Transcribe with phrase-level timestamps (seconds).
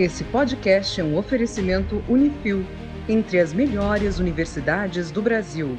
[0.00, 2.64] Esse podcast é um oferecimento Unifil,
[3.06, 5.76] entre as melhores universidades do Brasil.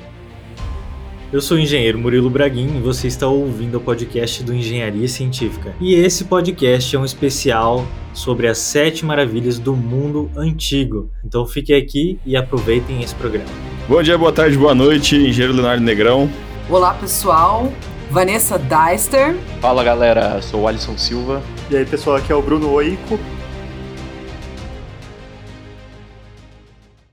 [1.34, 5.74] Eu sou o engenheiro Murilo Braguin e você está ouvindo o podcast do Engenharia Científica.
[5.82, 11.10] E esse podcast é um especial sobre as sete maravilhas do mundo antigo.
[11.26, 13.50] Então fiquem aqui e aproveitem esse programa.
[13.90, 16.30] Bom dia, boa tarde, boa noite, engenheiro Leonardo Negrão.
[16.70, 17.74] Olá pessoal,
[18.12, 19.36] Vanessa Deister.
[19.60, 21.42] Fala galera, sou o Alisson Silva.
[21.72, 23.20] E aí pessoal, aqui é o Bruno Oico.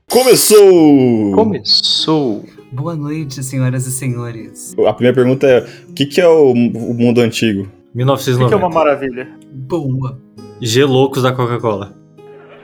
[0.09, 1.33] Começou!
[1.35, 2.43] Começou!
[2.71, 4.75] Boa noite, senhoras e senhores.
[4.87, 7.69] A primeira pergunta é: o que, que é o, o mundo antigo?
[7.93, 8.35] 1990.
[8.35, 9.29] O que, que é uma maravilha?
[9.51, 10.19] Boa.
[10.59, 11.95] G-Loucos da Coca-Cola.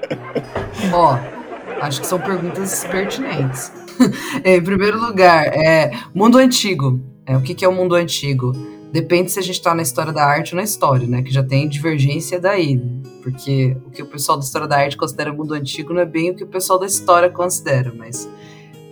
[0.92, 1.20] Ó,
[1.82, 3.72] acho que são perguntas pertinentes.
[4.44, 7.00] em primeiro lugar, é mundo antigo.
[7.28, 8.54] É, o que, que é o mundo antigo?
[8.96, 11.22] Depende se a gente tá na história da arte ou na história, né?
[11.22, 12.78] Que já tem divergência daí.
[12.78, 13.02] Né?
[13.22, 16.32] Porque o que o pessoal da história da arte considera mundo antigo não é bem
[16.32, 18.26] o que o pessoal da história considera, mas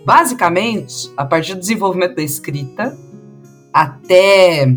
[0.04, 2.94] basicamente, a partir do desenvolvimento da escrita
[3.72, 4.76] até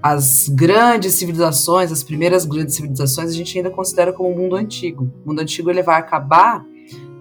[0.00, 5.10] as grandes civilizações, as primeiras grandes civilizações, a gente ainda considera como mundo antigo.
[5.24, 6.64] O mundo antigo ele vai acabar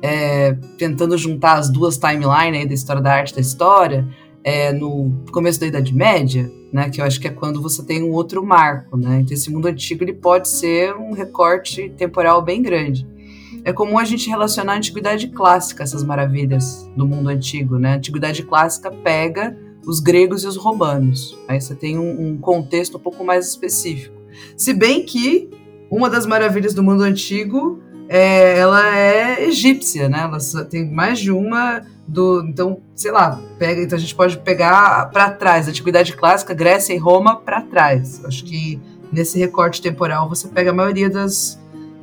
[0.04, 4.08] é, tentando juntar as duas timelines da história da arte e da história
[4.44, 8.04] é, no começo da Idade Média, né, que eu acho que é quando você tem
[8.04, 9.22] um outro marco, né?
[9.22, 13.08] Então esse mundo antigo ele pode ser um recorte temporal bem grande.
[13.64, 17.94] É comum a gente relacionar a antiguidade clássica essas maravilhas do mundo antigo, né?
[17.94, 21.38] A antiguidade clássica pega os gregos e os romanos.
[21.48, 24.16] Aí você tem um, um contexto um pouco mais específico.
[24.58, 25.50] Se bem que
[25.90, 30.30] uma das maravilhas do mundo antigo é, ela é egípcia, né?
[30.30, 35.10] Ela tem mais de uma do, então, sei lá, pega, então a gente pode pegar
[35.12, 38.24] para trás, antiguidade clássica, Grécia e Roma para trás.
[38.26, 38.80] Acho que
[39.12, 41.60] nesse recorte temporal você pega a maioria das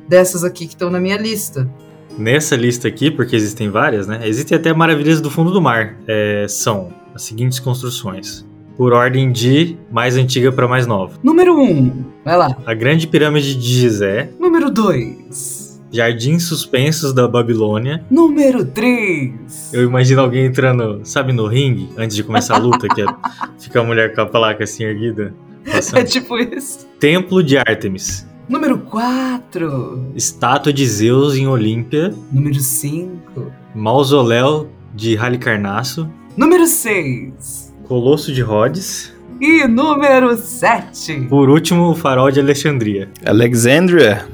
[0.07, 1.69] dessas aqui que estão na minha lista.
[2.17, 4.27] Nessa lista aqui, porque existem várias, né?
[4.27, 5.95] Existem até maravilhas do fundo do mar.
[6.07, 8.45] É, são as seguintes construções.
[8.75, 11.17] Por ordem de mais antiga para mais nova.
[11.23, 12.57] Número 1, um, vai lá.
[12.65, 14.31] A Grande Pirâmide de Gizé.
[14.39, 15.60] Número 2.
[15.91, 18.03] Jardins Suspensos da Babilônia.
[18.09, 19.73] Número 3.
[19.73, 23.05] Eu imagino alguém entrando, sabe, no ringue, antes de começar a luta, que é,
[23.59, 25.33] fica a mulher com a placa assim erguida.
[25.69, 25.99] Passando.
[25.99, 26.87] É tipo isso.
[26.99, 28.25] Templo de Ártemis.
[28.47, 30.11] Número 4.
[30.15, 32.13] Estátua de Zeus em Olímpia.
[32.31, 33.51] Número 5.
[33.75, 36.09] Mausoléu de Halicarnasso.
[36.35, 37.73] Número 6.
[37.83, 39.13] Colosso de Rhodes.
[39.39, 41.27] E número 7.
[41.29, 43.09] Por último, o farol de Alexandria.
[43.25, 44.25] Alexandria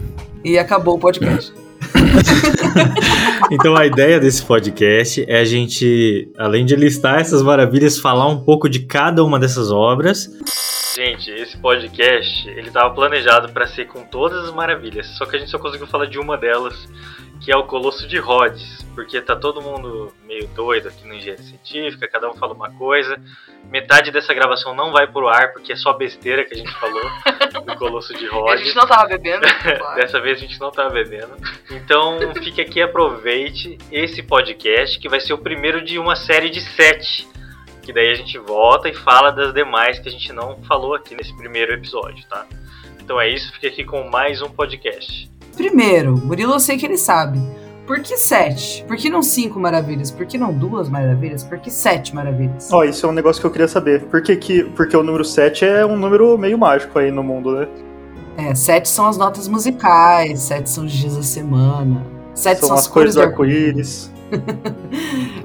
[0.47, 1.53] e acabou o podcast.
[3.51, 8.39] então a ideia desse podcast é a gente, além de listar essas maravilhas, falar um
[8.39, 10.29] pouco de cada uma dessas obras.
[10.95, 15.39] Gente, esse podcast ele estava planejado para ser com todas as maravilhas, só que a
[15.39, 16.87] gente só conseguiu falar de uma delas,
[17.41, 21.43] que é o Colosso de Rhodes, porque tá todo mundo meio doido aqui no Engenharia
[21.43, 23.19] Científica, cada um fala uma coisa.
[23.69, 27.01] Metade dessa gravação não vai pro ar porque é só besteira que a gente falou
[27.65, 28.61] do Colosso de Rhodes.
[28.61, 29.45] a gente não tava bebendo.
[29.95, 31.35] Dessa vez a gente não tava bebendo.
[31.69, 36.61] Então fique aqui, aproveite esse podcast que vai ser o primeiro de uma série de
[36.61, 37.27] sete.
[37.83, 41.15] Que daí a gente volta e fala das demais que a gente não falou aqui
[41.15, 42.45] nesse primeiro episódio, tá?
[42.99, 45.36] Então é isso, fique aqui com mais um podcast.
[45.57, 47.41] Primeiro, Murilo eu sei que ele sabe.
[47.87, 48.85] Por que sete?
[48.87, 50.11] Por que não cinco maravilhas?
[50.11, 51.43] Por que não duas maravilhas?
[51.43, 52.71] Por que sete maravilhas?
[52.71, 54.03] Ó, oh, isso é um negócio que eu queria saber.
[54.03, 57.53] Por que, que porque o número sete é um número meio mágico aí no mundo,
[57.53, 57.67] né?
[58.37, 62.05] É, sete são as notas musicais, sete são os dias da semana.
[62.35, 64.11] Sete são, são as, cores do arco-íris.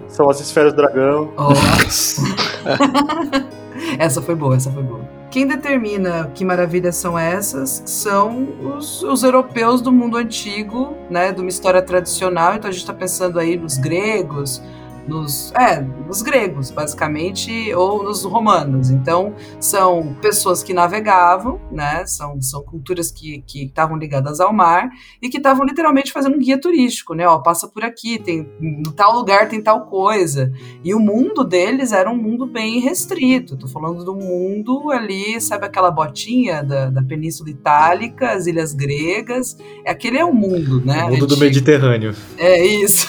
[0.09, 1.33] são as esferas do dragão.
[1.39, 1.55] Oh.
[3.99, 5.01] essa foi boa, essa foi boa.
[5.31, 11.41] Quem determina que maravilhas são essas são os, os, europeus do mundo antigo, né, de
[11.41, 12.55] uma história tradicional.
[12.55, 14.63] Então a gente está pensando aí nos gregos,
[15.07, 18.91] nos, é, nos gregos, basicamente, ou nos romanos.
[18.91, 22.05] Então, são pessoas que navegavam, né?
[22.07, 24.91] São, são culturas que estavam ligadas ao mar
[25.21, 27.27] e que estavam literalmente fazendo um guia turístico, né?
[27.27, 30.53] Ó, passa por aqui, tem no tal lugar tem tal coisa.
[30.85, 33.57] E o mundo deles era um mundo bem restrito.
[33.57, 39.57] Tô falando do mundo ali, sabe aquela botinha da, da Península Itálica, as ilhas gregas.
[39.87, 41.05] Aquele é o mundo, né?
[41.05, 42.15] O mundo do Mediterrâneo.
[42.39, 43.09] É isso.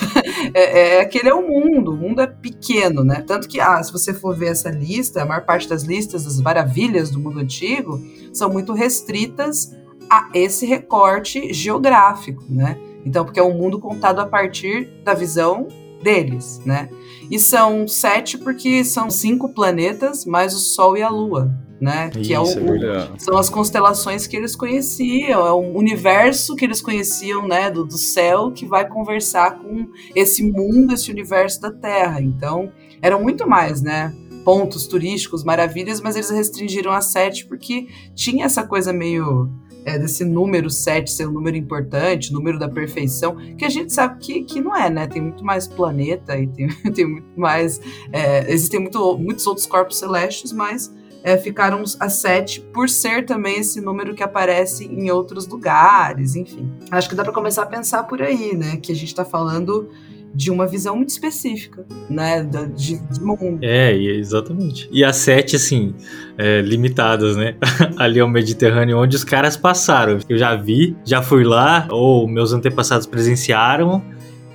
[0.53, 1.91] É, é, aquele é o mundo mundo.
[1.91, 3.23] O mundo é pequeno, né?
[3.25, 6.39] Tanto que, ah, se você for ver essa lista, a maior parte das listas das
[6.39, 8.01] maravilhas do mundo antigo
[8.31, 9.75] são muito restritas
[10.09, 12.77] a esse recorte geográfico, né?
[13.05, 15.67] Então, porque é um mundo contado a partir da visão
[16.03, 16.89] deles, né?
[17.31, 21.51] E são sete porque são cinco planetas mais o Sol e a Lua,
[21.81, 22.09] né?
[22.11, 26.55] que é o, Isso, é o- são as constelações que eles conheciam, é o universo
[26.55, 31.59] que eles conheciam, né, do, do céu, que vai conversar com esse mundo, esse universo
[31.61, 32.21] da Terra.
[32.21, 32.71] Então,
[33.01, 34.13] eram muito mais, né?
[34.45, 39.49] Pontos turísticos, maravilhas, mas eles restringiram a sete porque tinha essa coisa meio
[39.85, 44.19] é, desse número 7 ser um número importante, número da perfeição, que a gente sabe
[44.19, 45.07] que, que não é, né?
[45.07, 47.79] Tem muito mais planeta e tem, tem muito mais.
[48.11, 50.93] é, existem muito, muitos outros corpos celestes, mas
[51.23, 56.69] é, ficaram a 7 por ser também esse número que aparece em outros lugares, enfim.
[56.91, 58.77] Acho que dá para começar a pensar por aí, né?
[58.77, 59.89] Que a gente está falando
[60.33, 62.43] de uma visão muito específica, né?
[62.75, 63.59] De, de mundo.
[63.61, 64.89] É, exatamente.
[64.91, 65.93] E as sete, assim,
[66.37, 67.55] é, limitadas, né?
[67.97, 70.17] Ali ao Mediterrâneo, onde os caras passaram.
[70.27, 74.03] Eu já vi, já fui lá, ou meus antepassados presenciaram.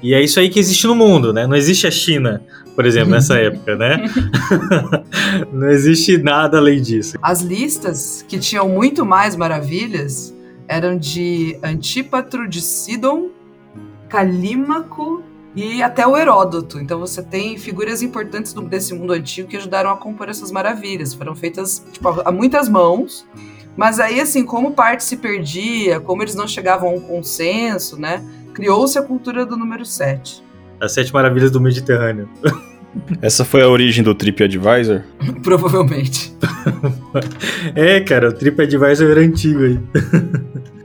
[0.03, 1.47] E é isso aí que existe no mundo, né?
[1.47, 2.43] Não existe a China,
[2.75, 4.05] por exemplo, nessa época, né?
[5.53, 7.19] Não existe nada além disso.
[7.21, 10.35] As listas, que tinham muito mais maravilhas,
[10.69, 13.31] eram de Antípatro de Sidon,
[14.09, 15.23] Calímaco
[15.55, 16.79] e até o Heródoto.
[16.79, 21.15] Então você tem figuras importantes desse mundo antigo que ajudaram a compor essas maravilhas.
[21.15, 23.27] Foram feitas tipo, a muitas mãos.
[23.77, 28.25] Mas aí, assim, como parte se perdia, como eles não chegavam a um consenso, né?
[28.53, 30.43] Criou-se a cultura do número 7.
[30.81, 32.29] As sete maravilhas do Mediterrâneo.
[33.21, 35.03] Essa foi a origem do TripAdvisor?
[35.43, 36.37] Provavelmente.
[37.75, 39.81] É, cara, o TripAdvisor era antigo aí.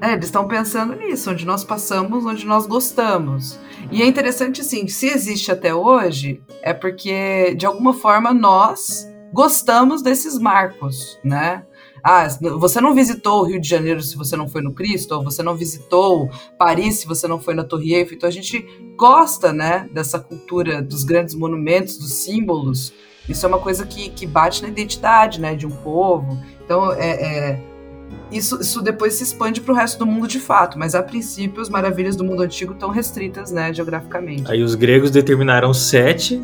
[0.02, 3.60] É, eles estão pensando nisso, onde nós passamos, onde nós gostamos.
[3.92, 10.02] E é interessante, assim, se existe até hoje, é porque, de alguma forma, nós gostamos
[10.02, 11.64] desses marcos, né?
[12.04, 12.28] Ah,
[12.60, 15.42] você não visitou o Rio de Janeiro se você não foi no Cristo, ou você
[15.42, 18.18] não visitou Paris se você não foi na Torre Eiffel.
[18.18, 18.66] Então a gente
[18.98, 22.94] gosta, né, dessa cultura dos grandes monumentos, dos símbolos.
[23.28, 26.38] Isso é uma coisa que, que bate na identidade, né, de um povo.
[26.66, 27.60] Então, é, é,
[28.30, 31.62] isso, isso depois se expande para o resto do mundo de fato, mas a princípio
[31.62, 34.52] as maravilhas do mundo antigo estão restritas, né, geograficamente.
[34.52, 36.42] Aí os gregos determinaram sete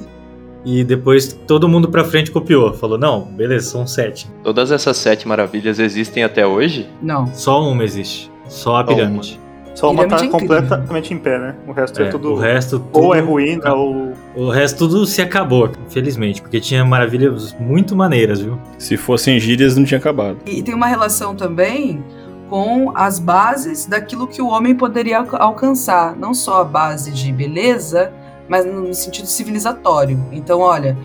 [0.66, 2.74] e depois todo mundo pra frente copiou.
[2.74, 4.30] Falou, não, beleza, são sete.
[4.44, 6.88] Todas essas sete maravilhas existem até hoje?
[7.02, 7.28] Não.
[7.34, 8.32] Só uma existe.
[8.48, 8.86] Só a Só uma.
[8.86, 9.40] pirâmide.
[9.76, 11.56] Só uma tá Pirâmide é completamente em pé, né?
[11.66, 12.34] O resto é, É, tudo.
[12.34, 14.12] o resto tudo, Ou é ruína, ou.
[14.36, 18.60] O resto tudo se acabou, infelizmente, porque tinha maravilhas muito maneiras, viu?
[18.78, 20.38] Se fossem gírias, não tinha acabado.
[20.46, 22.04] E tem uma relação também
[22.50, 27.32] com as bases daquilo que o homem poderia alca- alcançar, não só a base de
[27.32, 28.12] beleza,
[28.50, 30.20] mas no sentido civilizatório.
[30.32, 30.98] Então, olha,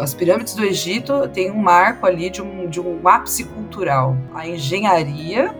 [0.00, 4.16] as pirâmides do Egito têm um marco ali de um, de um ápice cultural.
[4.32, 5.54] A engenharia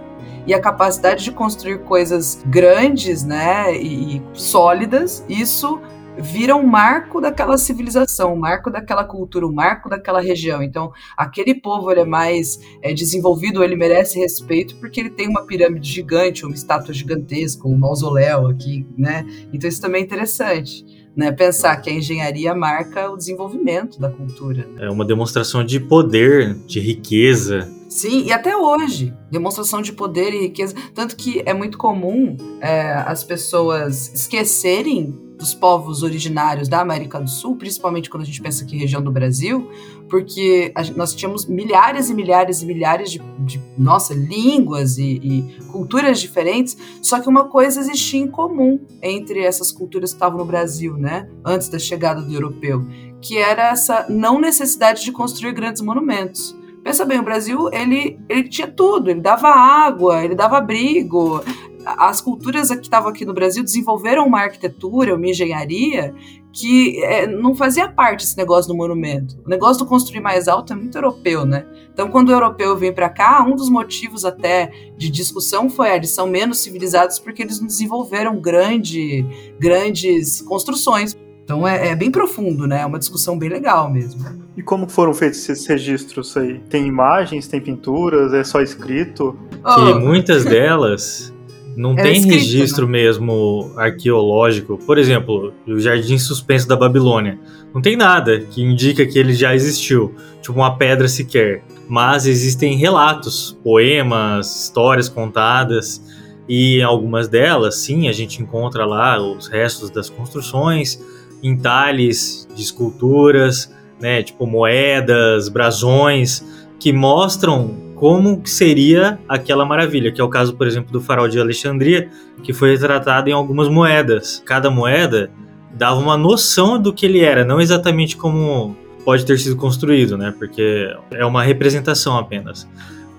[0.47, 5.81] e a capacidade de construir coisas grandes, né, e, e sólidas, isso
[6.19, 10.63] vira um marco daquela civilização, um marco daquela cultura, um marco daquela região.
[10.63, 15.47] Então, aquele povo ele é mais é, desenvolvido, ele merece respeito porque ele tem uma
[15.47, 19.25] pirâmide gigante, uma estátua gigantesca, um mausoléu aqui, né?
[19.53, 21.31] Então isso também é interessante, né?
[21.33, 24.69] Pensar que a engenharia marca o desenvolvimento da cultura.
[24.79, 27.69] É uma demonstração de poder, de riqueza.
[27.89, 30.75] Sim, e até hoje, demonstração de poder e riqueza.
[30.95, 37.29] Tanto que é muito comum é, as pessoas esquecerem dos povos originários da América do
[37.29, 39.69] Sul, principalmente quando a gente pensa aqui região do Brasil,
[40.09, 45.43] porque nós tínhamos milhares e milhares e milhares de, de nossa, línguas e, e
[45.73, 50.45] culturas diferentes, só que uma coisa existia em comum entre essas culturas que estavam no
[50.45, 51.29] Brasil, né?
[51.45, 52.87] Antes da chegada do europeu,
[53.21, 56.57] que era essa não necessidade de construir grandes monumentos.
[56.85, 61.41] Pensa bem, o Brasil, ele, ele tinha tudo, ele dava água, ele dava abrigo.
[61.85, 66.15] As culturas que estavam aqui no Brasil desenvolveram uma arquitetura, uma engenharia
[66.53, 69.39] que é, não fazia parte desse negócio do monumento.
[69.45, 71.65] O negócio do construir mais alto é muito europeu, né?
[71.93, 75.97] Então, quando o europeu vem para cá, um dos motivos até de discussão foi ah,
[75.97, 79.25] eles são menos civilizados porque eles não desenvolveram grande,
[79.59, 81.17] grandes construções.
[81.45, 82.83] Então é, é bem profundo, né?
[82.83, 84.23] É uma discussão bem legal mesmo.
[84.57, 86.61] E como foram feitos esses registros aí?
[86.71, 89.37] Tem imagens, tem pinturas, é só escrito?
[89.51, 91.32] Que Oh, muitas delas
[91.77, 94.79] não Era tem escrito, registro mesmo arqueológico.
[94.79, 97.39] Por exemplo, o Jardim Suspenso da Babilônia.
[97.75, 101.65] Não tem nada que indica que ele já existiu, tipo uma pedra sequer.
[101.89, 106.03] Mas existem relatos, poemas, histórias contadas.
[106.49, 111.01] E algumas delas, sim, a gente encontra lá os restos das construções,
[111.43, 116.45] entalhes de esculturas, né, tipo moedas, brasões,
[116.81, 121.39] que mostram como seria aquela maravilha, que é o caso, por exemplo, do farol de
[121.39, 122.09] Alexandria,
[122.43, 124.43] que foi retratado em algumas moedas.
[124.45, 125.31] Cada moeda
[125.73, 130.35] dava uma noção do que ele era, não exatamente como pode ter sido construído, né?
[130.37, 132.69] Porque é uma representação apenas.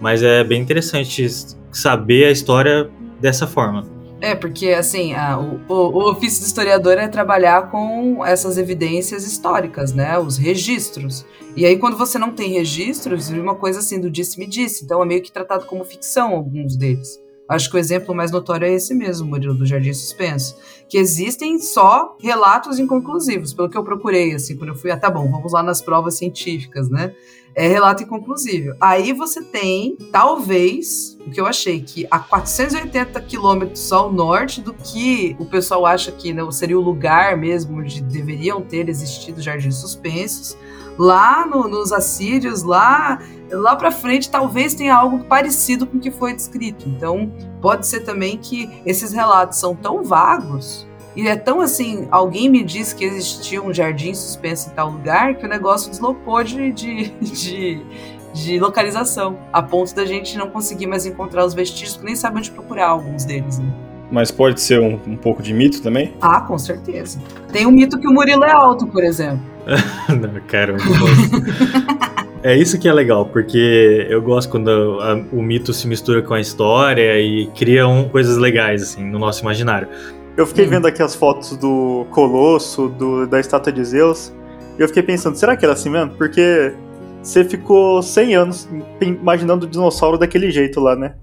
[0.02, 1.28] Mas é bem interessante
[1.72, 2.90] saber a história
[3.22, 3.86] dessa forma.
[4.24, 9.92] É, porque assim, a, o, o, ofício do historiador é trabalhar com essas evidências históricas,
[9.92, 10.18] né?
[10.18, 11.26] Os registros.
[11.58, 14.86] E aí, quando você não tem registros, uma coisa assim do disse-me-disse.
[14.86, 17.20] Então é meio que tratado como ficção alguns deles.
[17.48, 20.56] Acho que o exemplo mais notório é esse mesmo, Murilo, do Jardim Suspenso.
[20.88, 25.10] Que existem só relatos inconclusivos, pelo que eu procurei, assim, quando eu fui, ah, tá
[25.10, 27.14] bom, vamos lá nas provas científicas, né?
[27.56, 28.76] É relato inconclusivo.
[28.82, 34.74] Aí você tem, talvez, o que eu achei, que a 480 quilômetros ao norte do
[34.74, 39.76] que o pessoal acha que né, seria o lugar mesmo onde deveriam ter existido jardins
[39.76, 40.58] suspensos,
[40.98, 43.20] lá no, nos assírios, lá
[43.52, 46.90] lá para frente talvez tenha algo parecido com o que foi descrito.
[46.90, 47.32] Então,
[47.62, 52.64] pode ser também que esses relatos são tão vagos e é tão assim, alguém me
[52.64, 57.10] disse que existia um jardim suspenso em tal lugar que o negócio deslocou de, de,
[57.22, 57.86] de,
[58.34, 62.40] de localização, a ponto da gente não conseguir mais encontrar os vestígios, que nem sabe
[62.40, 63.60] onde procurar alguns deles.
[63.60, 63.72] Né?
[64.12, 66.16] Mas pode ser um, um pouco de mito também?
[66.20, 67.20] Ah, com certeza.
[67.52, 69.53] Tem um mito que o Murilo é alto, por exemplo.
[70.10, 70.76] não, cara,
[72.44, 76.34] É isso que é legal, porque eu gosto quando a, o mito se mistura com
[76.34, 79.88] a história e criam coisas legais, assim, no nosso imaginário.
[80.36, 80.72] Eu fiquei hum.
[80.72, 84.34] vendo aqui as fotos do Colosso, do, da estátua de Zeus,
[84.78, 86.12] e eu fiquei pensando, será que era assim mesmo?
[86.18, 86.74] Porque
[87.22, 91.16] você ficou 100 anos imaginando o dinossauro daquele jeito lá, né?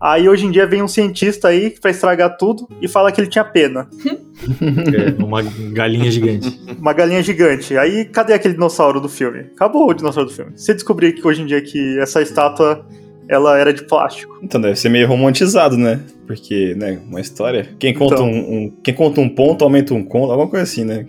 [0.00, 3.28] Aí hoje em dia vem um cientista aí pra estragar tudo e fala que ele
[3.28, 3.88] tinha pena.
[4.44, 5.40] É, uma
[5.72, 6.60] galinha gigante.
[6.78, 7.78] Uma galinha gigante.
[7.78, 9.46] Aí cadê aquele dinossauro do filme?
[9.54, 10.52] Acabou o dinossauro do filme.
[10.56, 12.84] Você descobrir que hoje em dia que essa estátua
[13.28, 14.38] ela era de plástico.
[14.42, 16.00] Então deve ser meio romantizado, né?
[16.26, 17.68] Porque, né, uma história.
[17.78, 18.26] Quem conta, então.
[18.26, 21.06] um, um, quem conta um ponto aumenta um conto, alguma coisa assim, né?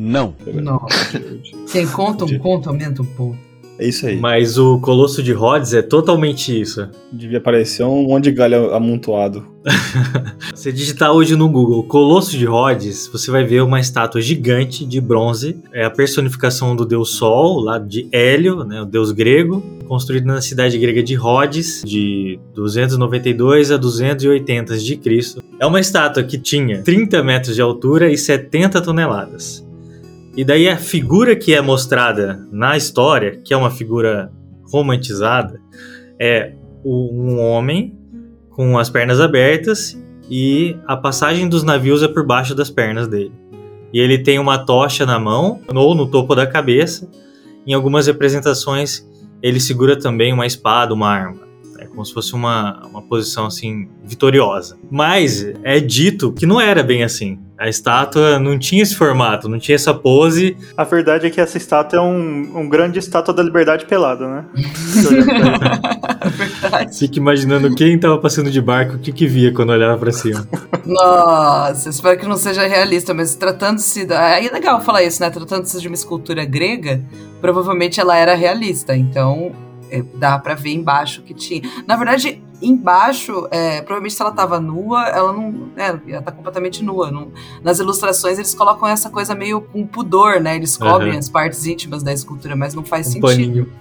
[0.00, 0.34] Não.
[0.54, 0.84] Não.
[1.70, 3.38] Quem conta um conto aumenta um ponto.
[3.78, 4.16] É isso aí.
[4.16, 6.88] Mas o Colosso de Rhodes é totalmente isso.
[7.12, 9.44] Devia aparecer um monte de galho amontoado.
[10.54, 15.00] você digitar hoje no Google Colosso de Rhodes, você vai ver uma estátua gigante de
[15.00, 15.56] bronze.
[15.72, 20.40] É a personificação do deus Sol, lá de Hélio, né, o deus grego, construído na
[20.40, 25.42] cidade grega de Rhodes, de 292 a 280 de Cristo.
[25.58, 29.64] É uma estátua que tinha 30 metros de altura e 70 toneladas.
[30.36, 34.32] E daí a figura que é mostrada na história, que é uma figura
[34.72, 35.60] romantizada,
[36.18, 36.52] é
[36.84, 37.96] um homem
[38.50, 39.96] com as pernas abertas
[40.28, 43.32] e a passagem dos navios é por baixo das pernas dele.
[43.92, 47.08] E ele tem uma tocha na mão ou no topo da cabeça.
[47.64, 49.08] Em algumas representações,
[49.40, 51.42] ele segura também uma espada, uma arma.
[51.78, 54.76] É como se fosse uma, uma posição assim vitoriosa.
[54.90, 57.38] Mas é dito que não era bem assim.
[57.56, 60.56] A estátua não tinha esse formato, não tinha essa pose.
[60.76, 64.44] A verdade é que essa estátua é um, um grande estátua da liberdade pelada, né?
[66.98, 70.46] Fica imaginando quem tava passando de barco, o que que via quando olhava para cima.
[70.84, 74.04] Nossa, espero que não seja realista, mas tratando-se.
[74.04, 74.34] Da...
[74.34, 75.30] Aí é legal falar isso, né?
[75.30, 77.04] Tratando-se de uma escultura grega,
[77.40, 79.52] provavelmente ela era realista, então
[79.90, 81.62] é, dá para ver embaixo que tinha.
[81.86, 85.68] Na verdade, embaixo, é, provavelmente se ela tava nua, ela não.
[85.76, 87.10] É, ela tá completamente nua.
[87.10, 87.30] Não,
[87.62, 90.56] nas ilustrações eles colocam essa coisa meio com pudor, né?
[90.56, 91.18] Eles cobrem uhum.
[91.18, 93.28] as partes íntimas da escultura, mas não faz um sentido.
[93.28, 93.72] Paninho.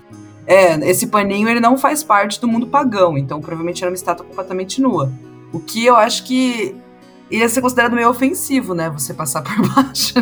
[0.46, 4.26] É, esse paninho ele não faz parte do mundo pagão, então provavelmente era uma estátua
[4.26, 5.12] completamente nua.
[5.54, 6.76] O que eu acho que
[7.32, 8.90] ia ser considerado meio ofensivo, né?
[8.90, 10.16] Você passar por baixo.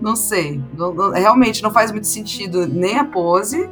[0.00, 0.60] não sei.
[0.76, 3.68] Não, não, realmente não faz muito sentido nem a pose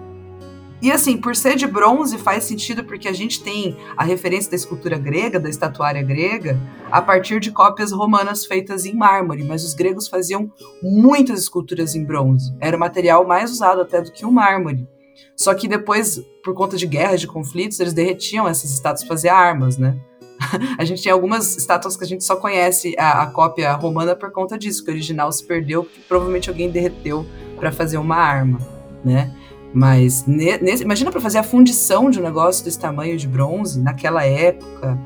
[0.82, 4.56] e assim, por ser de bronze, faz sentido porque a gente tem a referência da
[4.56, 6.60] escultura grega, da estatuária grega,
[6.90, 10.50] a partir de cópias romanas feitas em mármore, mas os gregos faziam
[10.82, 12.52] muitas esculturas em bronze.
[12.58, 14.88] Era o material mais usado até do que o mármore.
[15.36, 19.28] Só que depois, por conta de guerras, de conflitos, eles derretiam essas estátuas para fazer
[19.28, 19.96] armas, né?
[20.76, 24.32] a gente tem algumas estátuas que a gente só conhece a, a cópia romana por
[24.32, 27.24] conta disso, que o original se perdeu, porque provavelmente alguém derreteu
[27.56, 28.58] para fazer uma arma,
[29.04, 29.32] né?
[29.74, 34.24] Mas nesse, imagina para fazer a fundição de um negócio desse tamanho de bronze naquela
[34.24, 34.98] época,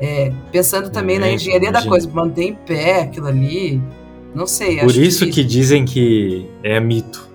[0.00, 1.84] é, pensando também é, na engenharia imagina.
[1.84, 3.82] da coisa, manter em pé aquilo ali.
[4.34, 4.78] Não sei.
[4.78, 7.28] Por isso que, que dizem que é mito.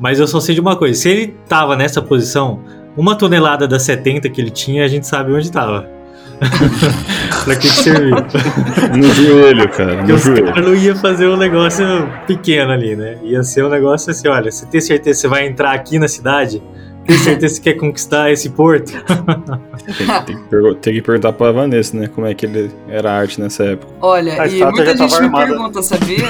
[0.00, 2.60] Mas eu só sei de uma coisa: se ele tava nessa posição,
[2.96, 5.97] uma tonelada das 70 que ele tinha, a gente sabe onde tava.
[7.44, 8.16] pra que, que serviu?
[8.96, 10.02] No joelho, cara.
[10.02, 10.46] No joelho.
[10.46, 11.84] Cara não ia fazer um negócio
[12.26, 13.18] pequeno ali, né?
[13.22, 16.08] Ia ser um negócio assim: olha, você tem certeza que você vai entrar aqui na
[16.08, 16.62] cidade?
[17.06, 18.92] Tem certeza que você quer conquistar esse porto?
[20.26, 22.06] tem, que, tem, que perguntar pra Vanessa, né?
[22.06, 23.92] Como é que ele era arte nessa época.
[24.00, 26.28] Olha, a e muita gente me pergunta, sabia?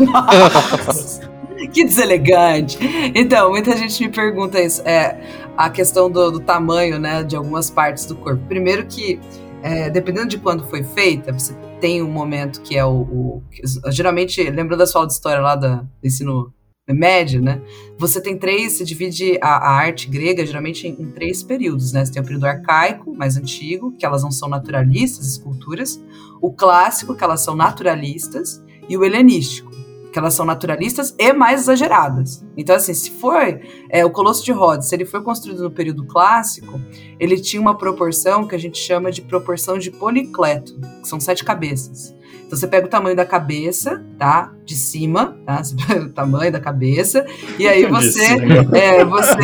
[0.00, 1.20] Nossa.
[1.72, 2.78] que deselegante.
[3.14, 5.16] Então, muita gente me pergunta isso, é,
[5.56, 8.44] a questão do, do tamanho, né, de algumas partes do corpo.
[8.46, 9.20] Primeiro que,
[9.62, 13.42] é, dependendo de quando foi feita, você tem um momento que é o, o
[13.90, 16.52] geralmente, lembrando da sua aula de história lá da, do ensino
[16.92, 17.62] médio, né?
[17.98, 22.04] Você tem três, você divide a, a arte grega geralmente em, em, três períodos, né?
[22.04, 26.02] Você tem o período arcaico, mais antigo, que elas não são naturalistas, esculturas,
[26.42, 29.73] o clássico, que elas são naturalistas, e o helenístico,
[30.14, 32.46] que elas são naturalistas e mais exageradas.
[32.56, 36.06] Então, assim, se for é, o Colosso de Rhodes, se ele foi construído no período
[36.06, 36.80] clássico,
[37.18, 41.44] ele tinha uma proporção que a gente chama de proporção de policleto, que são sete
[41.44, 42.14] cabeças.
[42.46, 44.52] Então você pega o tamanho da cabeça, tá?
[44.64, 45.62] De cima, tá?
[45.64, 47.24] Você pega o tamanho da cabeça
[47.58, 48.24] e aí você,
[48.72, 49.38] é, você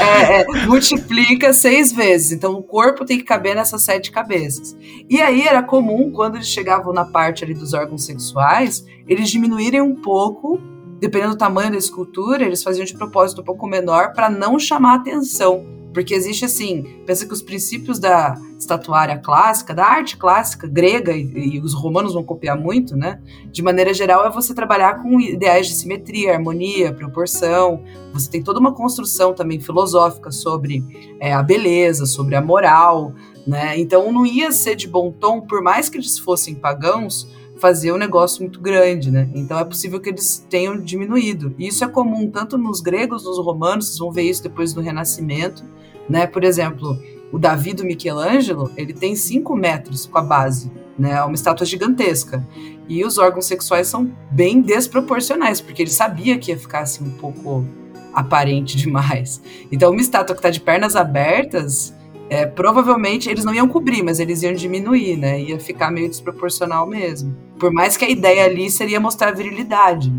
[0.00, 2.32] é, é, multiplica seis vezes.
[2.32, 4.76] Então o corpo tem que caber nessas sete cabeças.
[5.08, 9.80] E aí era comum quando eles chegavam na parte ali dos órgãos sexuais, eles diminuírem
[9.80, 10.60] um pouco
[10.98, 14.94] dependendo do tamanho da escultura, eles faziam de propósito um pouco menor para não chamar
[14.94, 15.75] atenção.
[15.96, 21.54] Porque existe assim, pensa que os princípios da estatuária clássica, da arte clássica grega, e,
[21.54, 23.18] e, os romanos vão copiar muito, né?
[23.50, 27.82] De maneira geral, é você trabalhar com ideais de simetria, harmonia, proporção.
[28.12, 30.84] Você tem toda uma construção também filosófica sobre
[31.18, 33.14] é, a beleza, sobre a moral,
[33.46, 33.78] né?
[33.78, 37.26] Então não ia ser de bom tom, por mais que eles fossem pagãos,
[37.58, 39.28] fazer um negócio muito grande, né?
[39.34, 41.54] Então é possível que eles tenham diminuído.
[41.58, 44.80] E isso é comum tanto nos gregos, nos romanos, vocês vão ver isso depois do
[44.80, 45.64] Renascimento,
[46.08, 46.26] né?
[46.26, 46.98] Por exemplo,
[47.32, 51.12] o Davi do Michelangelo, ele tem 5 metros com a base, né?
[51.12, 52.46] É uma estátua gigantesca.
[52.88, 57.10] E os órgãos sexuais são bem desproporcionais, porque ele sabia que ia ficar assim um
[57.10, 57.64] pouco
[58.12, 59.40] aparente demais.
[59.72, 61.94] Então, uma estátua que está de pernas abertas,
[62.28, 65.40] é, provavelmente eles não iam cobrir, mas eles iam diminuir, né?
[65.40, 67.36] Ia ficar meio desproporcional mesmo.
[67.58, 70.12] Por mais que a ideia ali seria mostrar virilidade.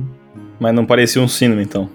[0.59, 1.89] Mas não parecia um sino, então.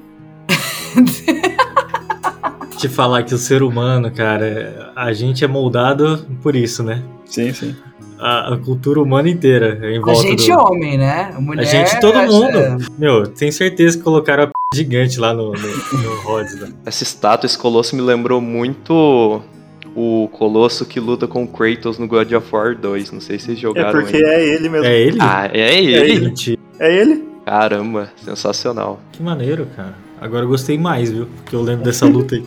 [2.79, 7.03] Te falar que o ser humano, cara, a gente é moldado por isso, né?
[7.25, 7.75] Sim, sim.
[8.19, 10.59] A, a cultura humana inteira em volta A gente do...
[10.59, 11.33] homem, né?
[11.35, 12.87] A, mulher, a gente, todo mundo.
[12.99, 14.53] Meu, tenho certeza que colocaram a p...
[14.75, 16.61] gigante lá no, no, no Rhodes.
[16.61, 16.73] Né?
[16.85, 19.43] Essa estátua, esse colosso me lembrou muito
[19.95, 23.13] o Colosso que luta com o Kratos no God of War 2.
[23.13, 23.89] Não sei se vocês é jogaram.
[23.89, 24.27] É porque ele.
[24.27, 24.87] é ele mesmo.
[24.87, 25.19] É ele?
[25.21, 25.95] Ah, é ele?
[25.95, 26.35] É ele.
[26.79, 27.25] É ele.
[27.45, 29.01] Caramba, sensacional.
[29.13, 29.95] Que maneiro, cara.
[30.21, 31.27] Agora eu gostei mais, viu?
[31.27, 32.45] Porque eu lembro dessa luta aí.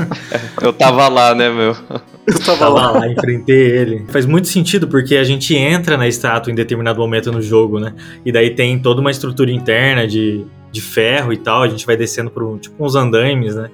[0.60, 1.74] eu tava lá, né, meu?
[2.26, 2.90] Eu tava, tava lá.
[2.90, 4.04] lá, enfrentei ele.
[4.08, 7.94] Faz muito sentido porque a gente entra na estátua em determinado momento no jogo, né?
[8.24, 11.62] E daí tem toda uma estrutura interna de, de ferro e tal.
[11.62, 13.70] A gente vai descendo por tipo uns andaimes, né?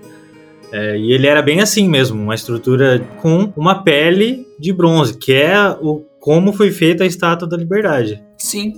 [0.73, 5.33] É, e ele era bem assim mesmo, uma estrutura com uma pele de bronze, que
[5.35, 8.23] é o como foi feita a estátua da liberdade.
[8.39, 8.73] Sim.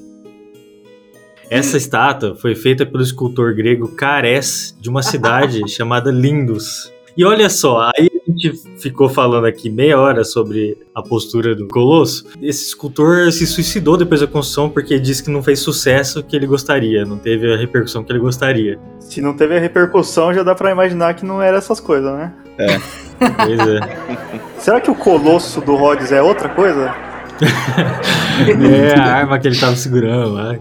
[1.48, 6.92] Essa estátua foi feita pelo escultor grego Cares, de uma cidade chamada Lindus.
[7.16, 8.08] E olha só, aí
[8.44, 12.26] gente ficou falando aqui meia hora sobre a postura do Colosso.
[12.40, 16.46] Esse escultor se suicidou depois da construção porque disse que não fez sucesso que ele
[16.46, 18.78] gostaria, não teve a repercussão que ele gostaria.
[19.00, 22.32] Se não teve a repercussão, já dá para imaginar que não era essas coisas, né?
[22.58, 22.78] É.
[23.18, 24.40] Pois é.
[24.58, 26.94] Será que o Colosso do Rhodes é outra coisa?
[28.94, 30.54] é a arma que ele tava segurando lá.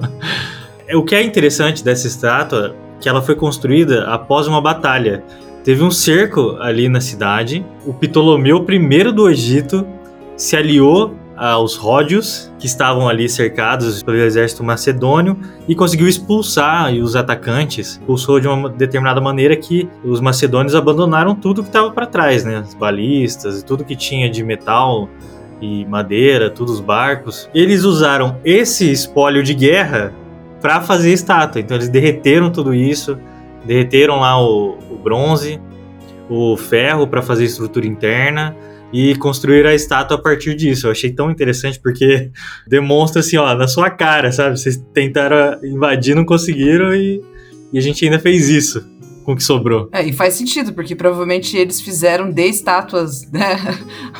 [0.94, 5.24] o que é interessante dessa estátua que ela foi construída após uma batalha.
[5.64, 7.64] Teve um cerco ali na cidade.
[7.86, 9.86] O Ptolomeu I do Egito
[10.36, 17.16] se aliou aos ródios que estavam ali cercados pelo exército macedônio e conseguiu expulsar os
[17.16, 17.92] atacantes.
[17.92, 22.56] Expulsou de uma determinada maneira que os macedônios abandonaram tudo que estava para trás, né?
[22.56, 25.08] As balistas e tudo que tinha de metal
[25.62, 27.48] e madeira, todos os barcos.
[27.54, 30.12] Eles usaram esse espólio de guerra
[30.60, 31.60] para fazer estátua.
[31.60, 33.18] Então eles derreteram tudo isso,
[33.64, 35.60] derreteram lá o, o bronze,
[36.28, 38.56] o ferro para fazer estrutura interna
[38.92, 40.86] e construir a estátua a partir disso.
[40.86, 42.30] Eu achei tão interessante porque
[42.66, 44.58] demonstra assim, ó, na sua cara, sabe?
[44.58, 47.22] Vocês tentaram invadir, não conseguiram e,
[47.72, 48.84] e a gente ainda fez isso
[49.24, 49.88] com o que sobrou.
[49.92, 53.56] É, e faz sentido, porque provavelmente eles fizeram de estátuas, né?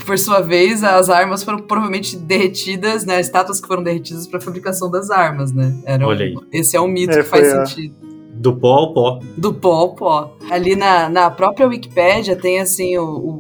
[0.05, 3.21] Por sua vez, as armas foram provavelmente derretidas, né?
[3.21, 5.75] Estátuas que foram derretidas para a fabricação das armas, né?
[5.85, 6.35] Era Olha aí.
[6.53, 7.67] esse é um mito é, que faz a...
[7.67, 8.10] sentido.
[8.41, 9.19] Do pó ao pó.
[9.37, 10.35] Do pó ao pó.
[10.51, 13.39] Ali na, na própria Wikipédia tem, assim, o, o,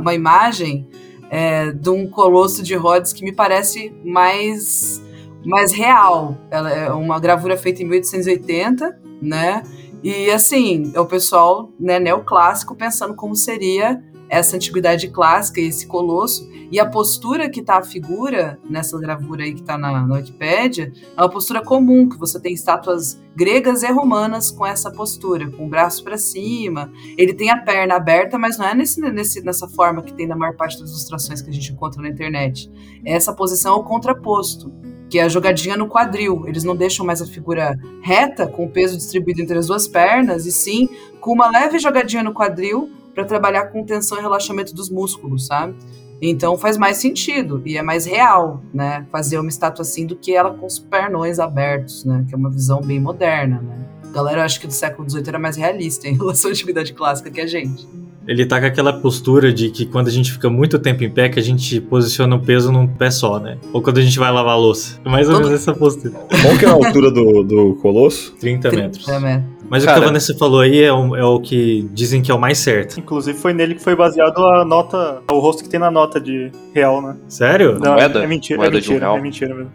[0.00, 0.88] uma imagem
[1.30, 5.00] é, de um colosso de Rhodes que me parece mais,
[5.44, 6.36] mais real.
[6.50, 9.62] Ela é uma gravura feita em 1880, né?
[10.02, 14.02] E assim, é o pessoal né, neoclássico pensando como seria
[14.32, 16.50] essa antiguidade clássica e esse colosso.
[16.70, 20.90] E a postura que tá a figura nessa gravura aí que tá na, na Wikipédia
[21.14, 25.66] é uma postura comum, que você tem estátuas gregas e romanas com essa postura, com
[25.66, 26.90] o braço para cima.
[27.18, 30.34] Ele tem a perna aberta, mas não é nesse, nesse, nessa forma que tem na
[30.34, 32.70] maior parte das ilustrações que a gente encontra na internet.
[33.04, 34.72] Essa posição é o contraposto
[35.10, 36.44] que é a jogadinha no quadril.
[36.46, 40.46] Eles não deixam mais a figura reta, com o peso distribuído entre as duas pernas,
[40.46, 40.88] e sim
[41.20, 45.74] com uma leve jogadinha no quadril para trabalhar com tensão e relaxamento dos músculos, sabe?
[46.20, 49.04] Então faz mais sentido e é mais real, né?
[49.10, 52.24] Fazer uma estátua assim do que ela com os pernões abertos, né?
[52.28, 53.88] Que é uma visão bem moderna, né?
[54.04, 57.28] A galera acho que do século XVIII era mais realista em relação à antiguidade clássica
[57.28, 57.88] que a gente.
[58.26, 61.28] Ele tá com aquela postura de que quando a gente fica muito tempo em pé,
[61.28, 63.58] que a gente posiciona o peso num pé só, né?
[63.72, 65.00] Ou quando a gente vai lavar a louça.
[65.04, 66.14] É mais ou menos essa postura.
[66.40, 68.32] Qual que é a altura do, do Colosso?
[68.38, 69.04] 30 metros.
[69.04, 69.61] 30 metros.
[69.72, 69.96] Mas Cara.
[69.96, 72.38] o que a Vanessa falou aí é o, é o que dizem que é o
[72.38, 73.00] mais certo.
[73.00, 76.52] Inclusive foi nele que foi baseado a nota, o rosto que tem na nota de
[76.74, 77.16] real, né?
[77.26, 77.78] Sério?
[77.78, 78.22] Não, Moeda?
[78.22, 79.16] é mentira, Moeda é de um mentira, real?
[79.16, 79.72] é mentira mesmo.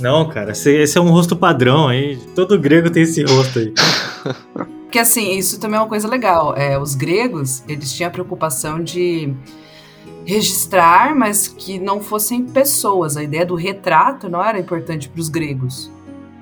[0.00, 2.16] Não, cara, esse, esse é um rosto padrão aí.
[2.34, 3.74] Todo grego tem esse rosto aí.
[4.84, 6.56] Porque assim, isso também é uma coisa legal.
[6.56, 9.34] É, os gregos, eles tinham a preocupação de
[10.24, 13.14] registrar, mas que não fossem pessoas.
[13.18, 15.92] A ideia do retrato não era importante para os gregos.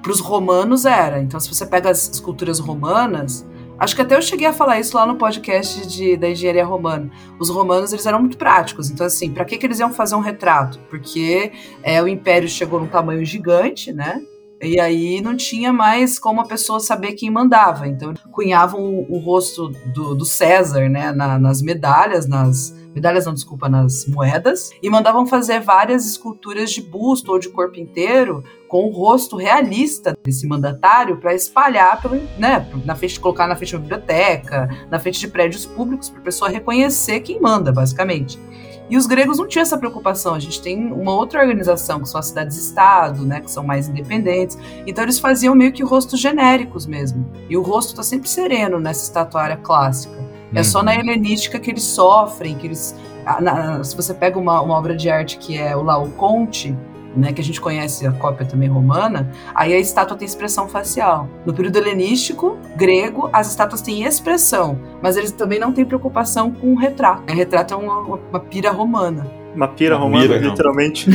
[0.06, 1.20] Para os romanos era.
[1.20, 3.44] Então, se você pega as esculturas romanas,
[3.76, 7.10] acho que até eu cheguei a falar isso lá no podcast de, da engenharia romana.
[7.40, 8.88] Os romanos eles eram muito práticos.
[8.88, 10.78] Então, assim, para que, que eles iam fazer um retrato?
[10.88, 11.50] Porque
[11.82, 14.22] é, o império chegou num tamanho gigante, né?
[14.62, 17.88] E aí não tinha mais como a pessoa saber quem mandava.
[17.88, 23.34] Então cunhavam o, o rosto do, do César, né, na- nas medalhas, nas medalhas não,
[23.34, 28.86] desculpa, nas moedas, e mandavam fazer várias esculturas de busto ou de corpo inteiro com
[28.86, 33.76] o rosto realista desse mandatário para espalhar pelo, né, na frente, colocar na frente de
[33.76, 38.40] uma biblioteca, na frente de prédios públicos para a pessoa reconhecer quem manda, basicamente.
[38.88, 40.34] E os gregos não tinham essa preocupação.
[40.34, 44.56] A gente tem uma outra organização, que são as cidades-estado, né, que são mais independentes.
[44.86, 47.28] Então eles faziam meio que rostos genéricos mesmo.
[47.50, 50.16] E o rosto está sempre sereno nessa estatuária clássica.
[50.54, 52.94] É só na helenística que eles sofrem, que eles.
[53.40, 56.76] na- se você pega uma, uma obra de arte que é o Laoconte,
[57.16, 61.26] né, que a gente conhece a cópia também romana, aí a estátua tem expressão facial.
[61.46, 66.72] No período helenístico, grego, as estátuas têm expressão, mas eles também não têm preocupação com
[66.74, 67.32] o retrato.
[67.32, 69.26] O retrato é uma- uma pira romana.
[69.56, 71.08] Uma pira Uma romana, literalmente.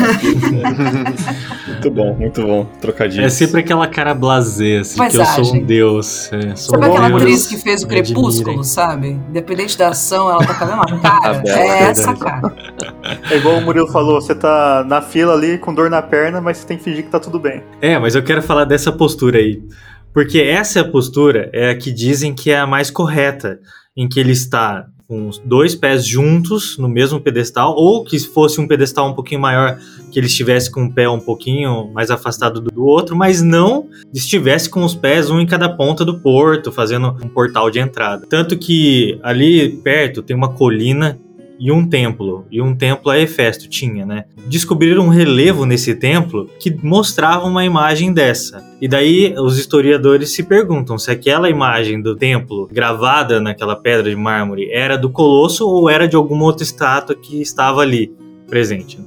[1.68, 2.66] Muito bom, muito bom.
[2.82, 3.24] Trocadilho.
[3.24, 5.64] É sempre aquela cara blasé, assim, que eu sou um Paisagem.
[5.66, 6.34] deus.
[6.34, 7.88] é, sou Sabe um aquela deus, atriz que fez o.
[7.88, 9.20] Crepúsculo, sabe?
[9.30, 11.34] Independente da ação, ela tá com a mesma cara.
[11.44, 12.56] Bela, é essa cara.
[13.30, 16.58] É igual o Murilo falou, você tá na fila ali com dor na perna, mas
[16.58, 17.62] você tem que fingir que tá tudo bem.
[17.80, 19.62] É, mas eu quero falar dessa postura aí.
[20.14, 23.60] Porque essa é a postura é a que dizem que é a mais correta,
[23.96, 28.62] em que ele está com os dois pés juntos no mesmo pedestal, ou que fosse
[28.62, 29.78] um pedestal um pouquinho maior,
[30.10, 34.70] que ele estivesse com o pé um pouquinho mais afastado do, outro, mas não estivesse
[34.70, 38.26] com os pés um em cada ponta do porto, fazendo um portal de entrada.
[38.30, 41.20] Tanto que ali perto tem uma colina
[41.64, 42.44] e um templo.
[42.50, 44.26] E um templo a Hefesto tinha, né?
[44.48, 48.64] Descobriram um relevo nesse templo que mostrava uma imagem dessa.
[48.82, 54.16] E daí os historiadores se perguntam se aquela imagem do templo gravada naquela pedra de
[54.16, 58.12] mármore era do Colosso ou era de alguma outra estátua que estava ali
[58.48, 59.00] presente.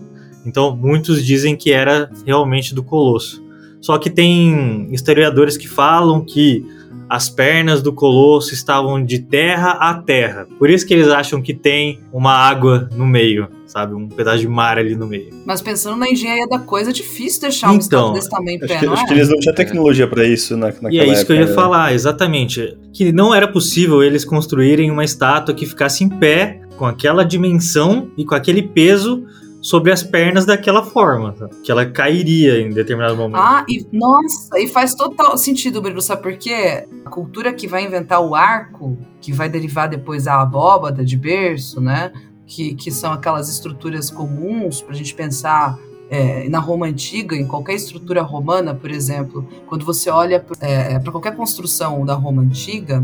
[0.47, 3.43] Então muitos dizem que era realmente do Colosso.
[3.81, 6.65] Só que tem historiadores que falam que
[7.09, 10.47] as pernas do colosso estavam de terra a terra.
[10.59, 13.95] Por isso que eles acham que tem uma água no meio, sabe?
[13.95, 15.31] Um pedaço de mar ali no meio.
[15.45, 18.69] Mas pensando na engenharia da coisa, é difícil deixar uma Então, desse tamanho em Acho
[18.69, 19.07] pé, que, não acho é?
[19.07, 21.43] que eles não tinham tecnologia pra isso na, naquela e é isso que eu ia
[21.43, 21.63] época, né?
[21.63, 22.77] falar, exatamente.
[22.93, 28.11] Que não era possível eles construírem uma estátua que ficasse em pé, com aquela dimensão
[28.17, 29.25] e com aquele peso
[29.65, 31.49] sobre as pernas daquela forma, tá?
[31.65, 33.41] que ela cairia em determinado momento.
[33.41, 36.87] Ah, e nossa, e faz total sentido, Bruno, sabe por quê?
[37.03, 41.81] A cultura que vai inventar o arco, que vai derivar depois a abóbada de berço,
[41.81, 42.13] né?
[42.47, 45.79] Que, que são aquelas estruturas comuns pra gente pensar
[46.11, 51.35] é, na Roma antiga, em qualquer estrutura romana, por exemplo, quando você olha para qualquer
[51.35, 53.03] construção da Roma antiga,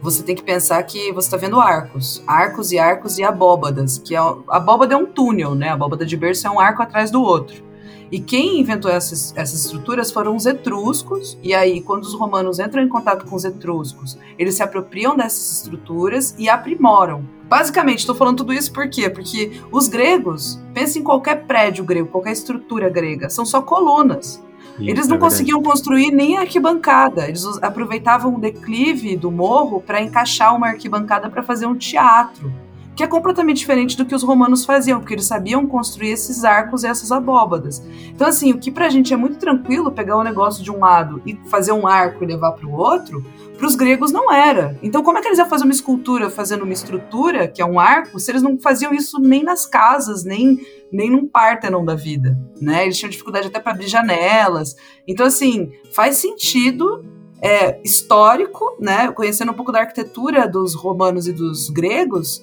[0.00, 4.14] você tem que pensar que você está vendo arcos, arcos e arcos e abóbadas, que
[4.14, 5.68] é, a abóbada é um túnel, né?
[5.68, 7.68] A abóbada de berço é um arco atrás do outro.
[8.10, 12.82] E quem inventou essas, essas estruturas foram os etruscos, e aí, quando os romanos entram
[12.82, 17.22] em contato com os etruscos, eles se apropriam dessas estruturas e aprimoram.
[17.48, 19.10] Basicamente, estou falando tudo isso por quê?
[19.10, 24.42] Porque os gregos, pensa em qualquer prédio grego, qualquer estrutura grega, são só colunas.
[24.80, 27.26] Eles não é conseguiam construir nem a arquibancada.
[27.26, 32.52] Eles aproveitavam o declive do morro para encaixar uma arquibancada para fazer um teatro.
[32.98, 36.82] Que é completamente diferente do que os romanos faziam, porque eles sabiam construir esses arcos
[36.82, 37.80] e essas abóbadas.
[38.08, 41.22] Então, assim, o que pra gente é muito tranquilo pegar um negócio de um lado
[41.24, 43.24] e fazer um arco e levar para o outro,
[43.56, 44.76] para os gregos não era.
[44.82, 47.78] Então, como é que eles iam fazer uma escultura fazendo uma estrutura, que é um
[47.78, 50.58] arco, se eles não faziam isso nem nas casas, nem,
[50.90, 52.82] nem num Parthenon da vida, né?
[52.82, 54.74] Eles tinham dificuldade até para abrir janelas.
[55.06, 57.04] Então, assim, faz sentido
[57.40, 59.12] é, histórico, né?
[59.12, 62.42] Conhecendo um pouco da arquitetura dos romanos e dos gregos,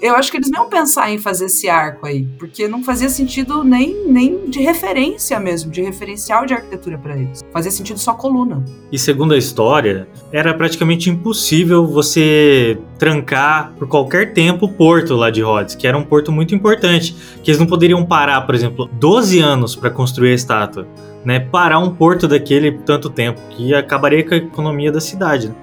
[0.00, 3.64] eu acho que eles não pensar em fazer esse arco aí, porque não fazia sentido
[3.64, 7.40] nem, nem de referência mesmo, de referencial de arquitetura para eles.
[7.52, 8.64] Fazia sentido só coluna.
[8.92, 15.30] E segundo a história, era praticamente impossível você trancar por qualquer tempo o porto lá
[15.30, 18.88] de Rhodes, que era um porto muito importante, que eles não poderiam parar, por exemplo,
[18.92, 20.86] 12 anos para construir a estátua,
[21.24, 21.40] né?
[21.40, 25.48] Parar um porto daquele tanto tempo, que acabaria com a economia da cidade.
[25.48, 25.54] Né?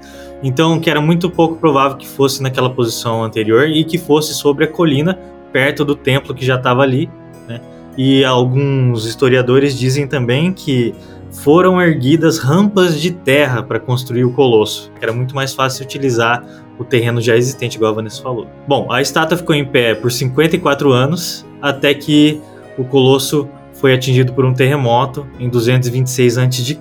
[0.43, 4.65] Então, que era muito pouco provável que fosse naquela posição anterior e que fosse sobre
[4.65, 5.17] a colina,
[5.51, 7.09] perto do templo que já estava ali,
[7.47, 7.59] né?
[7.97, 10.93] E alguns historiadores dizem também que
[11.31, 14.91] foram erguidas rampas de terra para construir o colosso.
[15.01, 16.43] Era muito mais fácil utilizar
[16.77, 18.47] o terreno já existente, igual a Vanessa falou.
[18.67, 22.39] Bom, a estátua ficou em pé por 54 anos, até que
[22.77, 26.77] o colosso foi atingido por um terremoto em 226 a.C.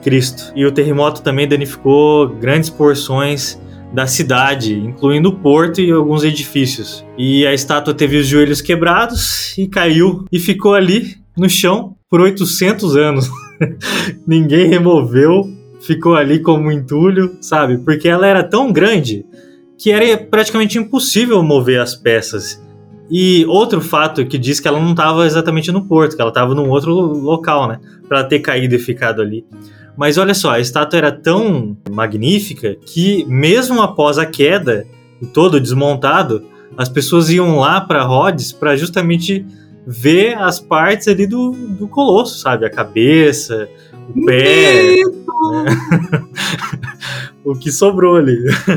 [0.55, 3.61] E o terremoto também danificou grandes porções
[3.93, 7.05] da cidade, incluindo o porto e alguns edifícios.
[7.17, 12.21] E a estátua teve os joelhos quebrados e caiu e ficou ali no chão por
[12.21, 13.31] 800 anos.
[14.27, 15.49] Ninguém removeu,
[15.81, 17.79] ficou ali como entulho, sabe?
[17.79, 19.25] Porque ela era tão grande
[19.79, 22.63] que era praticamente impossível mover as peças.
[23.11, 26.55] E outro fato que diz que ela não estava exatamente no porto, que ela estava
[26.55, 27.79] num outro local, né?
[28.09, 29.45] Para ter caído e ficado ali.
[29.97, 34.87] Mas olha só, a estátua era tão magnífica que, mesmo após a queda
[35.23, 36.45] e todo desmontado,
[36.77, 39.47] as pessoas iam lá para Rhodes para justamente
[39.87, 42.67] ver as partes ali do, do colosso, sabe?
[42.67, 43.69] A cabeça,
[44.15, 44.97] o pé.
[44.97, 45.03] Né?
[47.45, 48.37] o que sobrou ali.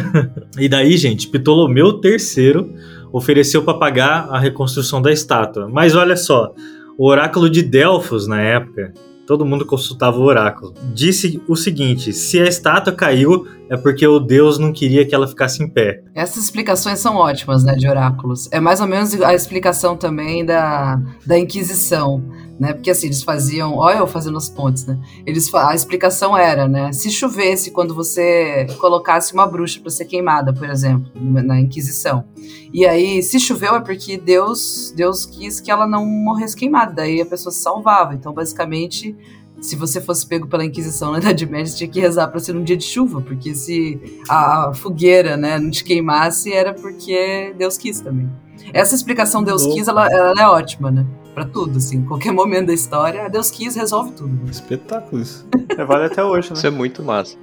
[0.57, 2.67] e daí, gente, Ptolomeu III
[3.11, 5.67] ofereceu para pagar a reconstrução da estátua.
[5.67, 6.53] Mas olha só,
[6.97, 8.93] o oráculo de Delfos na época,
[9.25, 14.19] todo mundo consultava o oráculo, disse o seguinte: se a estátua caiu, é porque o
[14.19, 16.01] Deus não queria que ela ficasse em pé.
[16.15, 18.49] Essas explicações são ótimas, né, de oráculos.
[18.51, 22.23] É mais ou menos a explicação também da, da Inquisição,
[22.59, 22.73] né?
[22.73, 24.99] Porque assim, eles faziam, olha eu fazendo as pontes, né?
[25.25, 30.53] Eles a explicação era, né, se chovesse quando você colocasse uma bruxa para ser queimada,
[30.53, 32.25] por exemplo, na Inquisição.
[32.73, 37.21] E aí, se choveu é porque Deus, Deus quis que ela não morresse queimada, daí
[37.21, 38.13] a pessoa se salvava.
[38.13, 39.15] Então, basicamente,
[39.61, 42.55] se você fosse pego pela Inquisição na Idade Média, você tinha que rezar para ser
[42.55, 47.77] um dia de chuva, porque se a fogueira, né, não te queimasse, era porque Deus
[47.77, 48.29] quis também.
[48.73, 51.05] Essa explicação Deus quis, ela, ela é ótima, né?
[51.39, 52.03] Pra tudo, assim.
[52.03, 54.51] Qualquer momento da história, Deus quis, resolve tudo.
[54.51, 55.47] Espetáculo isso.
[55.69, 56.57] É, vale até hoje, né?
[56.57, 57.37] Isso é muito massa.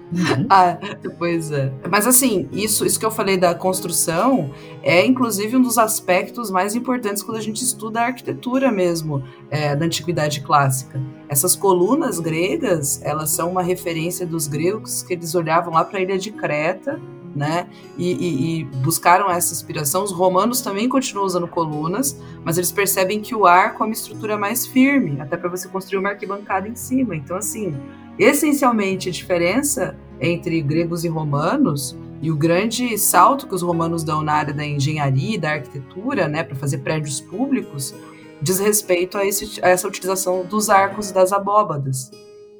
[0.50, 0.76] Ah,
[1.18, 1.72] pois é.
[1.90, 4.50] Mas assim, isso, isso que eu falei da construção
[4.82, 9.74] é inclusive um dos aspectos mais importantes quando a gente estuda a arquitetura mesmo é,
[9.74, 11.00] da antiguidade clássica.
[11.26, 16.02] Essas colunas gregas, elas são uma referência dos gregos que eles olhavam lá para a
[16.02, 17.00] ilha de Creta,
[17.36, 17.68] né?
[17.98, 20.02] E, e, e, buscaram essa inspiração.
[20.02, 24.38] Os romanos também continuam usando colunas, mas eles percebem que o arco é uma estrutura
[24.38, 27.14] mais firme, até para você construir uma arquibancada em cima.
[27.14, 27.76] Então, assim,
[28.18, 34.22] essencialmente a diferença entre gregos e romanos e o grande salto que os romanos dão
[34.22, 37.94] na área da engenharia e da arquitetura, né, para fazer prédios públicos,
[38.40, 42.10] diz respeito a, esse, a essa utilização dos arcos e das abóbadas.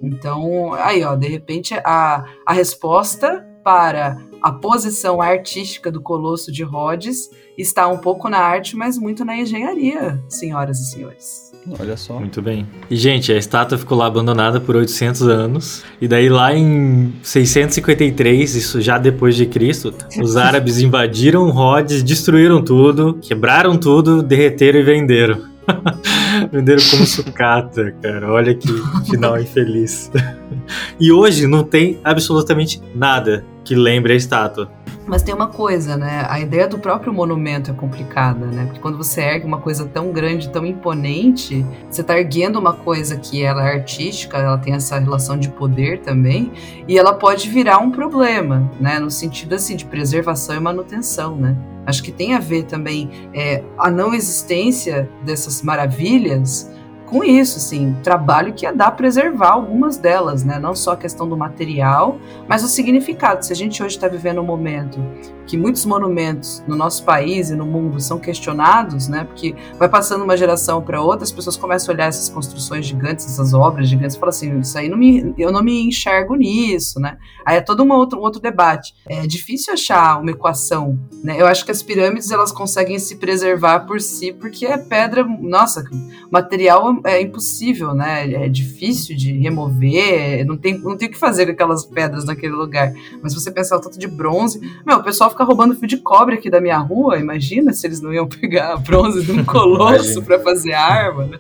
[0.00, 6.62] Então, aí, ó, de repente, a, a resposta para a posição artística do Colosso de
[6.62, 11.52] Rhodes está um pouco na arte, mas muito na engenharia, senhoras e senhores.
[11.80, 12.20] Olha só.
[12.20, 12.64] Muito bem.
[12.88, 15.84] E, gente, a estátua ficou lá abandonada por 800 anos.
[16.00, 22.62] E daí, lá em 653, isso já depois de Cristo, os árabes invadiram Rhodes, destruíram
[22.62, 25.40] tudo, quebraram tudo, derreteram e venderam.
[26.52, 28.30] venderam como sucata, cara.
[28.30, 28.68] Olha que
[29.10, 30.08] final infeliz.
[31.00, 34.70] e hoje não tem absolutamente nada que lembre a estátua.
[35.06, 36.24] Mas tem uma coisa, né?
[36.28, 38.64] A ideia do próprio monumento é complicada, né?
[38.64, 43.16] Porque quando você ergue uma coisa tão grande, tão imponente, você está erguendo uma coisa
[43.16, 46.52] que ela é artística, ela tem essa relação de poder também,
[46.88, 48.98] e ela pode virar um problema, né?
[48.98, 51.56] No sentido assim de preservação e manutenção, né?
[51.84, 56.70] Acho que tem a ver também é, a não existência dessas maravilhas
[57.06, 60.58] com isso, assim, trabalho que ia dar preservar algumas delas, né?
[60.58, 63.44] Não só a questão do material, mas o significado.
[63.44, 65.00] Se a gente hoje está vivendo um momento
[65.46, 69.24] que muitos monumentos no nosso país e no mundo são questionados, né?
[69.24, 73.24] Porque vai passando uma geração para outra, as pessoas começam a olhar essas construções gigantes,
[73.26, 76.98] essas obras gigantes, e falam assim, isso aí não me, eu não me enxergo nisso,
[76.98, 77.16] né?
[77.44, 78.94] Aí é todo uma outro, um outro debate.
[79.06, 81.40] É difícil achar uma equação, né?
[81.40, 85.84] Eu acho que as pirâmides elas conseguem se preservar por si, porque é pedra, nossa,
[86.30, 88.30] material é impossível, né?
[88.32, 92.54] É difícil de remover, não tem, não tem o que fazer com aquelas pedras naquele
[92.54, 92.92] lugar.
[93.22, 95.98] Mas se você pensar o tanto de bronze, meu, o pessoal fica roubando fio de
[95.98, 100.22] cobre aqui da minha rua, imagina se eles não iam pegar bronze de um colosso
[100.22, 101.38] para fazer arma, né?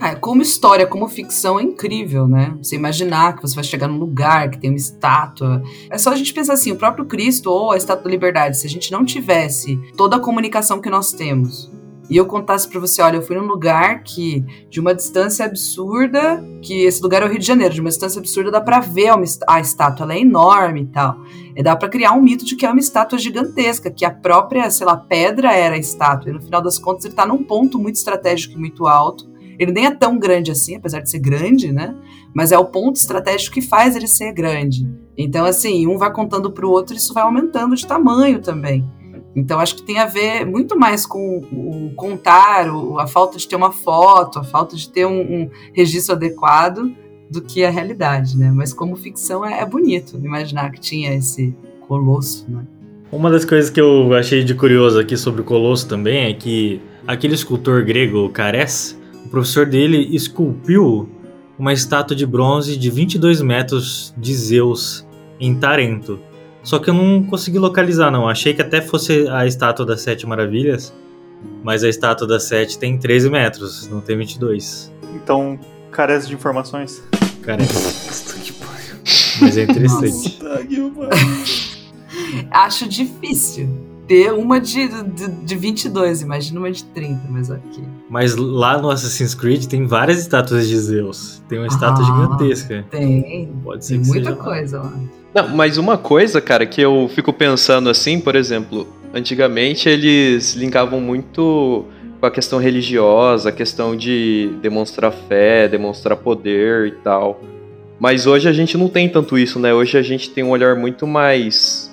[0.00, 2.56] Ah, como história, como ficção, é incrível, né?
[2.62, 5.60] Você imaginar que você vai chegar num lugar que tem uma estátua.
[5.90, 8.66] É só a gente pensar assim: o próprio Cristo ou a Estátua da Liberdade, se
[8.66, 11.68] a gente não tivesse toda a comunicação que nós temos,
[12.10, 16.42] e eu contasse para você, olha, eu fui num lugar que, de uma distância absurda,
[16.62, 19.10] que esse lugar é o Rio de Janeiro, de uma distância absurda dá para ver
[19.46, 21.18] a estátua, ela é enorme e tal.
[21.54, 24.70] E dá para criar um mito de que é uma estátua gigantesca, que a própria,
[24.70, 26.30] sei lá, pedra era a estátua.
[26.30, 29.28] E no final das contas ele tá num ponto muito estratégico e muito alto.
[29.58, 31.94] Ele nem é tão grande assim, apesar de ser grande, né?
[32.32, 34.88] Mas é o ponto estratégico que faz ele ser grande.
[35.16, 38.88] Então, assim, um vai contando pro outro, isso vai aumentando de tamanho também.
[39.38, 42.66] Então, acho que tem a ver muito mais com o contar,
[42.98, 46.92] a falta de ter uma foto, a falta de ter um, um, registro adequado
[47.30, 48.50] do que a realidade, né?
[48.52, 51.54] Mas como ficção é, é bonito imaginar que tinha esse
[51.86, 52.66] colosso, né?
[53.10, 56.78] Uma das coisas que eu achei de curioso aqui sobre o Colosso também é que
[57.06, 61.08] aquele escultor grego, Cares, o professor dele esculpiu
[61.58, 65.06] uma estátua de bronze de 22 metros de Zeus
[65.40, 66.20] em Tarento.
[66.68, 68.28] Só que eu não consegui localizar, não.
[68.28, 70.92] Achei que até fosse a estátua das Sete Maravilhas,
[71.64, 74.92] mas a estátua das Sete tem 13 metros, não tem 22.
[75.14, 75.58] Então,
[75.90, 77.02] carece de informações.
[77.40, 78.44] Carece.
[79.40, 80.38] mas é interessante.
[82.52, 83.70] Acho difícil
[84.06, 87.82] ter uma de, de, de 22, imagina uma de 30, mas ok.
[88.10, 91.42] Mas lá no Assassin's Creed tem várias estátuas de Zeus.
[91.48, 92.84] Tem uma estátua ah, gigantesca.
[92.90, 93.50] Tem.
[93.64, 94.92] Pode ser tem muita coisa lá.
[95.38, 101.00] Não, mas uma coisa, cara, que eu fico pensando assim, por exemplo, antigamente eles linkavam
[101.00, 101.84] muito
[102.18, 107.40] com a questão religiosa, a questão de demonstrar fé, demonstrar poder e tal.
[108.00, 109.72] Mas hoje a gente não tem tanto isso, né?
[109.72, 111.88] Hoje a gente tem um olhar muito mais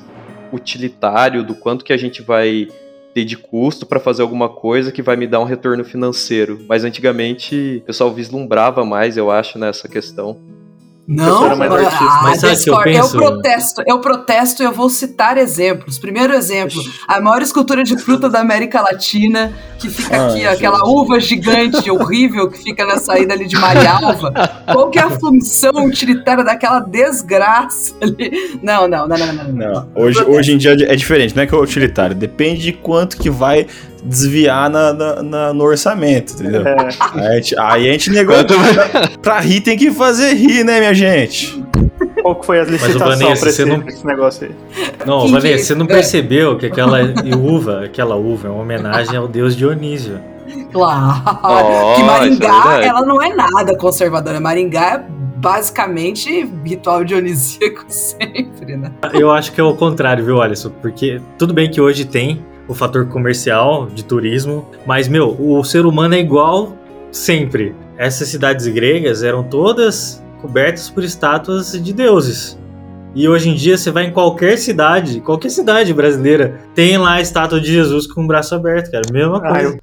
[0.51, 2.67] utilitário do quanto que a gente vai
[3.13, 6.61] ter de custo para fazer alguma coisa que vai me dar um retorno financeiro.
[6.67, 10.39] Mas antigamente o pessoal vislumbrava mais, eu acho, nessa questão.
[11.07, 11.55] Não, ah,
[12.23, 13.15] mas sabe que eu penso?
[13.15, 15.99] Eu protesto, eu protesto e eu vou citar exemplos.
[15.99, 20.83] Primeiro exemplo, a maior escultura de fruta da América Latina, que fica ah, aqui, aquela
[20.83, 24.33] uva gigante, horrível, que fica na saída ali de Marialva.
[24.65, 28.59] Qual que é a função utilitária daquela desgraça ali?
[28.63, 29.43] Não, não, não, não, não.
[29.43, 29.73] não.
[29.73, 29.87] não.
[29.93, 33.29] Hoje, hoje em dia é diferente, não é que é utilitário, depende de quanto que
[33.29, 33.67] vai
[34.05, 36.65] desviar na, na, na, no orçamento, entendeu?
[36.65, 36.89] É.
[36.99, 38.35] Aí, a gente, aí a gente negou.
[39.21, 41.63] pra rir tem que fazer rir, né, minha gente?
[42.21, 43.87] Qual que foi a licitação Vanessa, pra esse, não...
[43.87, 44.55] esse negócio aí?
[45.05, 46.99] Não, Vanessa, você não percebeu que aquela
[47.37, 50.19] uva, aquela uva é uma homenagem ao deus Dionísio.
[50.71, 51.23] Claro.
[51.43, 54.39] Oh, que Maringá, é ela não é nada conservadora.
[54.39, 55.05] Maringá é
[55.37, 58.91] basicamente ritual dionisíaco sempre, né?
[59.13, 60.71] Eu acho que é o contrário, viu, Alisson?
[60.81, 65.85] Porque tudo bem que hoje tem o fator comercial de turismo, mas meu, o ser
[65.85, 66.77] humano é igual
[67.11, 67.75] sempre.
[67.97, 72.57] Essas cidades gregas eram todas cobertas por estátuas de deuses.
[73.15, 77.21] E hoje em dia você vai em qualquer cidade, qualquer cidade brasileira, tem lá a
[77.21, 79.03] estátua de Jesus com o braço aberto, cara.
[79.09, 79.77] Mesma ah, coisa.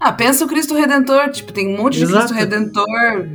[0.00, 2.26] Ah, ah, pensa o Cristo Redentor, tipo, tem um monte de Exato.
[2.26, 2.84] Cristo Redentor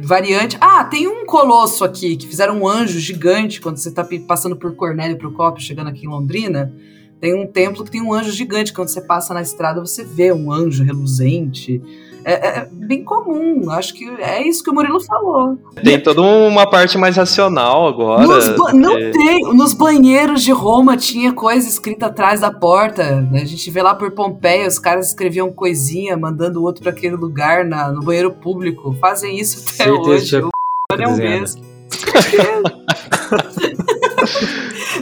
[0.03, 0.57] variante.
[0.60, 4.75] Ah, tem um colosso aqui, que fizeram um anjo gigante quando você tá passando por
[4.75, 6.73] Cornélio Procópio, chegando aqui em Londrina.
[7.19, 8.73] Tem um templo que tem um anjo gigante.
[8.73, 11.82] Quando você passa na estrada, você vê um anjo reluzente.
[12.23, 13.71] É, é, é bem comum.
[13.71, 15.58] Acho que é isso que o Murilo falou.
[15.82, 18.27] Tem toda uma parte mais racional agora.
[18.27, 19.41] Nos não tem.
[19.56, 23.27] Nos banheiros de Roma tinha coisa escrita atrás da porta.
[23.34, 27.15] A gente vê lá por Pompeia, os caras escreviam coisinha, mandando o outro para aquele
[27.15, 28.93] lugar na, no banheiro público.
[28.99, 30.41] Fazem isso até Certeza hoje.
[30.41, 30.49] O
[31.01, 31.63] é o mesmo.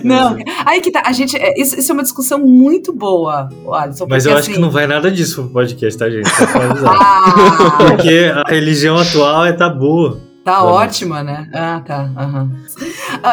[0.06, 1.03] Não, aí que tá.
[1.06, 1.36] A gente.
[1.38, 4.06] É, isso, isso é uma discussão muito boa, Alisson.
[4.10, 4.39] Mas eu assim...
[4.39, 6.30] acho que assim não vai nada disso pro podcast, tá, gente?
[6.88, 7.78] ah.
[7.78, 10.20] Porque a religião atual é tabu.
[10.45, 11.49] Tá ótima, né?
[11.56, 12.03] Ah, tá.
[12.03, 12.51] Uhum.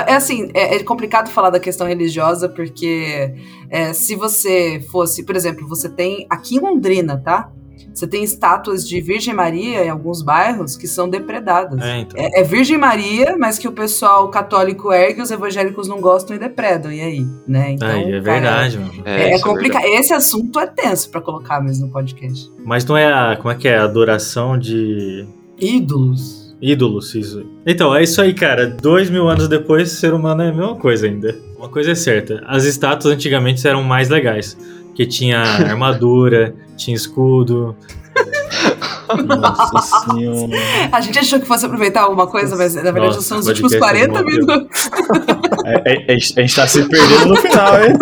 [0.06, 3.34] É assim, é, é, complicado falar da questão religiosa, porque
[3.68, 7.50] é, se você fosse, por exemplo, você tem aqui em Londrina, tá?
[7.92, 11.80] Você tem estátuas de Virgem Maria em alguns bairros que são depredadas.
[11.80, 12.20] É, então.
[12.20, 16.38] É, é Virgem Maria, mas que o pessoal católico ergue, os evangélicos não gostam e
[16.38, 16.92] depredam.
[16.92, 17.72] E aí, né?
[17.72, 18.92] Então, Aí é cara, verdade, mano.
[19.04, 19.84] É, é isso complicado.
[19.84, 22.50] Esse assunto é tenso pra colocar mesmo no podcast.
[22.64, 23.36] Mas não é a.
[23.36, 23.78] Como é que é?
[23.78, 25.26] Adoração de.
[25.58, 26.42] Ídolos.
[26.60, 27.44] Ídolos, isso.
[27.66, 28.68] Então, é isso aí, cara.
[28.68, 31.36] Dois mil anos depois, ser humano é a mesma coisa ainda.
[31.58, 34.56] Uma coisa é certa: as estátuas antigamente eram mais legais.
[34.92, 37.74] Porque tinha armadura, tinha escudo.
[39.26, 40.52] Nossa senhora.
[40.92, 43.72] A gente achou que fosse aproveitar alguma coisa, mas na verdade Nossa, são os últimos
[43.74, 44.46] podcast 40 morreu.
[44.46, 44.90] minutos.
[45.64, 47.96] É, é, é, a gente tá se perdendo no final, hein?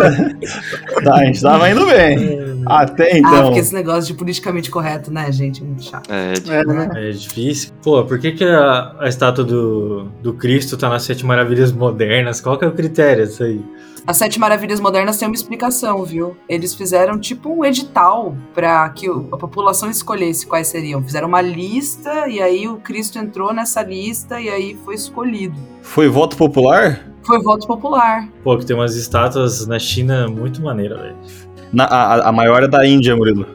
[1.03, 2.50] Tá, a gente tava indo bem.
[2.65, 3.43] Até Ah, então.
[3.45, 5.61] porque esse negócio de politicamente correto, né, gente?
[5.61, 6.09] É muito chato.
[6.11, 6.89] É, É, né?
[6.95, 7.71] É difícil.
[7.83, 12.41] Pô, por que, que a, a estátua do, do Cristo tá nas Sete Maravilhas Modernas?
[12.41, 13.63] Qual que é o critério disso aí?
[14.05, 16.35] As Sete Maravilhas Modernas têm uma explicação, viu?
[16.49, 21.03] Eles fizeram tipo um edital para que a população escolhesse quais seriam.
[21.03, 25.55] Fizeram uma lista e aí o Cristo entrou nessa lista e aí foi escolhido.
[25.83, 27.07] Foi voto popular?
[27.23, 28.27] Foi voto popular.
[28.43, 31.15] Pô, que tem umas estátuas na China muito maneira, velho.
[31.73, 33.45] Na- a, a maior é da Índia, Murilo.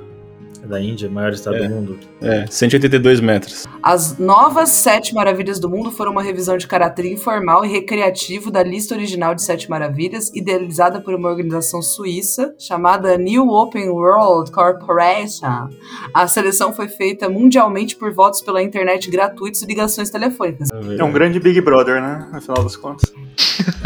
[0.63, 1.69] É Da Índia, maior estado É.
[1.69, 1.99] do mundo.
[2.21, 3.67] É, 182 metros.
[3.83, 8.63] As novas Sete Maravilhas do Mundo foram uma revisão de caráter informal e recreativo da
[8.63, 15.69] lista original de Sete Maravilhas, idealizada por uma organização suíça chamada New Open World Corporation.
[16.13, 20.69] A seleção foi feita mundialmente por votos pela internet gratuitos e ligações telefônicas.
[20.99, 22.29] É um grande Big Brother, né?
[22.33, 23.13] No final das contas.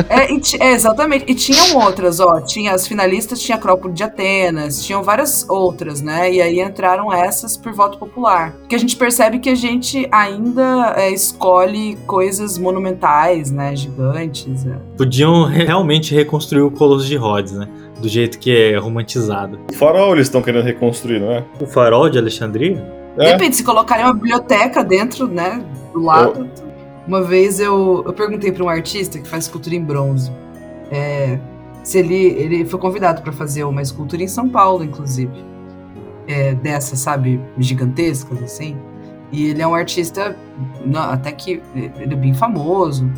[0.08, 1.24] É, e é, exatamente.
[1.28, 2.40] E tinham outras, ó.
[2.40, 6.32] Tinha as finalistas, tinha a Acrópole de Atenas, tinham várias outras, né?
[6.32, 8.19] E aí entraram essas por voto popular.
[8.60, 13.74] Porque a gente percebe que a gente ainda é, escolhe coisas monumentais, né?
[13.76, 14.66] Gigantes.
[14.66, 14.76] é.
[14.96, 17.68] Podiam re- realmente reconstruir o Colosso de Rhodes, né?
[18.00, 19.58] Do jeito que é romantizado.
[19.70, 21.44] O farol eles estão querendo reconstruir, não é?
[21.60, 22.82] O farol de Alexandria?
[23.18, 23.32] É.
[23.32, 25.62] Depende, se colocarem uma biblioteca dentro, né?
[25.92, 26.48] Do lado.
[27.06, 30.30] Uma vez eu, eu perguntei para um artista que faz escultura em bronze.
[30.90, 31.38] é,
[31.82, 35.32] se ele, ele foi convidado para fazer uma escultura em São Paulo, inclusive.
[36.30, 38.76] É, dessas, sabe, gigantescas, assim.
[39.32, 40.36] E ele é um artista,
[41.10, 43.10] até que ele é bem famoso.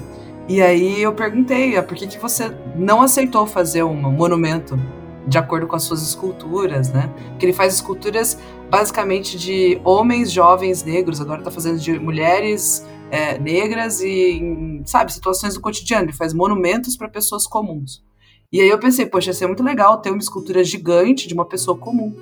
[0.49, 4.79] E aí eu perguntei, ah, por que, que você não aceitou fazer um monumento
[5.27, 7.13] de acordo com as suas esculturas, né?
[7.31, 8.39] Porque ele faz esculturas
[8.71, 15.55] basicamente de homens jovens negros, agora tá fazendo de mulheres é, negras e, sabe, situações
[15.55, 16.07] do cotidiano.
[16.07, 18.03] Ele faz monumentos para pessoas comuns.
[18.51, 21.45] E aí eu pensei, poxa, ia ser muito legal ter uma escultura gigante de uma
[21.45, 22.15] pessoa comum.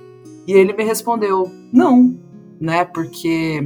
[0.47, 2.16] E ele me respondeu, não,
[2.61, 2.84] né?
[2.84, 3.62] Porque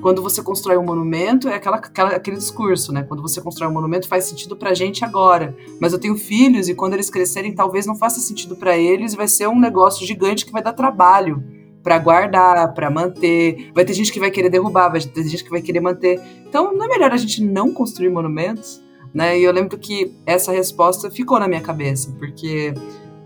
[0.00, 3.02] quando você constrói um monumento, é aquela, aquela- aquele discurso, né?
[3.02, 5.54] Quando você constrói um monumento, faz sentido pra gente agora.
[5.80, 9.28] Mas eu tenho filhos e quando eles crescerem, talvez não faça sentido pra eles, vai
[9.28, 11.42] ser um negócio gigante que vai dar trabalho
[11.82, 13.70] pra guardar, pra manter.
[13.74, 16.20] Vai ter gente que vai querer derrubar, vai ter gente que vai querer manter.
[16.48, 18.80] Então, não é melhor a gente não construir monumentos,
[19.12, 19.38] né?
[19.38, 22.72] E eu lembro que essa resposta ficou na minha cabeça, porque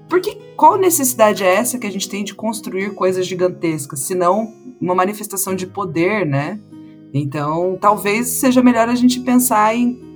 [0.08, 4.52] porque qual necessidade é essa que a gente tem de construir coisas gigantescas, se não
[4.80, 6.60] uma manifestação de poder, né?
[7.12, 10.06] Então, talvez seja melhor a gente pensar em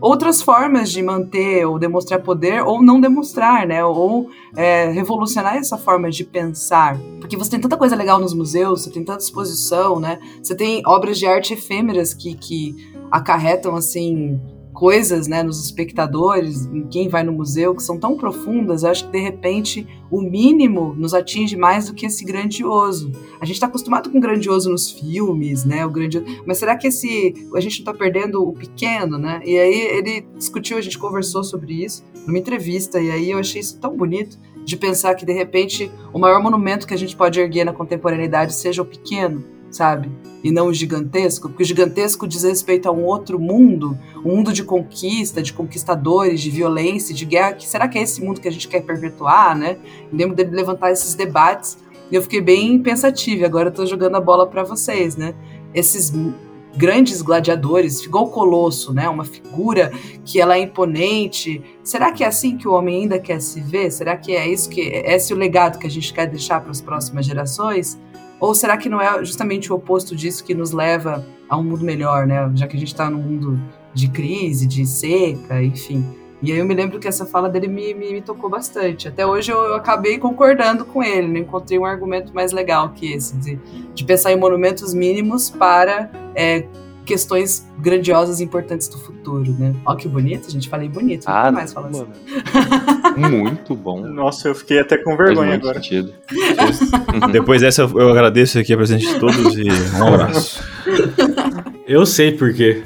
[0.00, 3.84] outras formas de manter ou demonstrar poder ou não demonstrar, né?
[3.84, 6.98] Ou é, revolucionar essa forma de pensar.
[7.20, 10.18] Porque você tem tanta coisa legal nos museus, você tem tanta exposição, né?
[10.42, 12.74] Você tem obras de arte efêmeras que, que
[13.10, 14.40] acarretam, assim,
[14.80, 19.04] coisas, né, nos espectadores, em quem vai no museu, que são tão profundas, eu acho
[19.04, 23.12] que de repente o mínimo nos atinge mais do que esse grandioso.
[23.38, 27.34] A gente está acostumado com grandioso nos filmes, né, o grandioso, mas será que esse
[27.54, 29.42] a gente não está perdendo o pequeno, né?
[29.44, 33.60] E aí ele discutiu, a gente conversou sobre isso numa entrevista e aí eu achei
[33.60, 37.38] isso tão bonito de pensar que de repente o maior monumento que a gente pode
[37.38, 40.10] erguer na contemporaneidade seja o pequeno, sabe?
[40.42, 44.52] E não o gigantesco, porque o gigantesco diz respeito a um outro mundo, um mundo
[44.52, 47.52] de conquista, de conquistadores, de violência, de guerra.
[47.52, 49.76] Que será que é esse mundo que a gente quer perpetuar, né?
[50.10, 51.78] Eu lembro dele levantar esses debates
[52.10, 53.44] e eu fiquei bem pensativa.
[53.44, 55.34] Agora eu tô jogando a bola para vocês, né?
[55.74, 56.12] Esses
[56.76, 59.08] grandes gladiadores, igual o Colosso, né?
[59.08, 59.92] Uma figura
[60.24, 61.62] que ela é imponente.
[61.84, 63.90] Será que é assim que o homem ainda quer se ver?
[63.90, 66.70] Será que é isso que é esse o legado que a gente quer deixar para
[66.70, 67.98] as próximas gerações?
[68.40, 71.84] Ou será que não é justamente o oposto disso que nos leva a um mundo
[71.84, 72.50] melhor, né?
[72.54, 73.60] Já que a gente está num mundo
[73.92, 76.04] de crise, de seca, enfim.
[76.42, 79.06] E aí eu me lembro que essa fala dele me, me, me tocou bastante.
[79.06, 83.12] Até hoje eu, eu acabei concordando com ele, não encontrei um argumento mais legal que
[83.12, 83.58] esse, de,
[83.94, 86.66] de pensar em monumentos mínimos para é,
[87.10, 89.74] questões grandiosas e importantes do futuro, né?
[89.84, 90.68] Ó que bonito, gente.
[90.68, 92.06] Falei bonito, nunca Ah, mais falar assim.
[93.16, 94.06] Muito bom.
[94.06, 95.80] Nossa, eu fiquei até com Faz vergonha muito agora.
[97.32, 99.66] Depois dessa, eu agradeço aqui a presença de todos e
[99.98, 100.62] um abraço.
[101.86, 102.84] Eu sei por quê.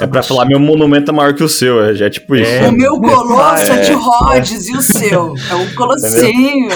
[0.00, 2.48] É pra falar, meu monumento é maior que o seu, é, já é tipo isso.
[2.50, 2.68] É.
[2.68, 3.80] O meu colosso é, É.
[3.82, 6.68] de Rhodes e o seu é um colossinho.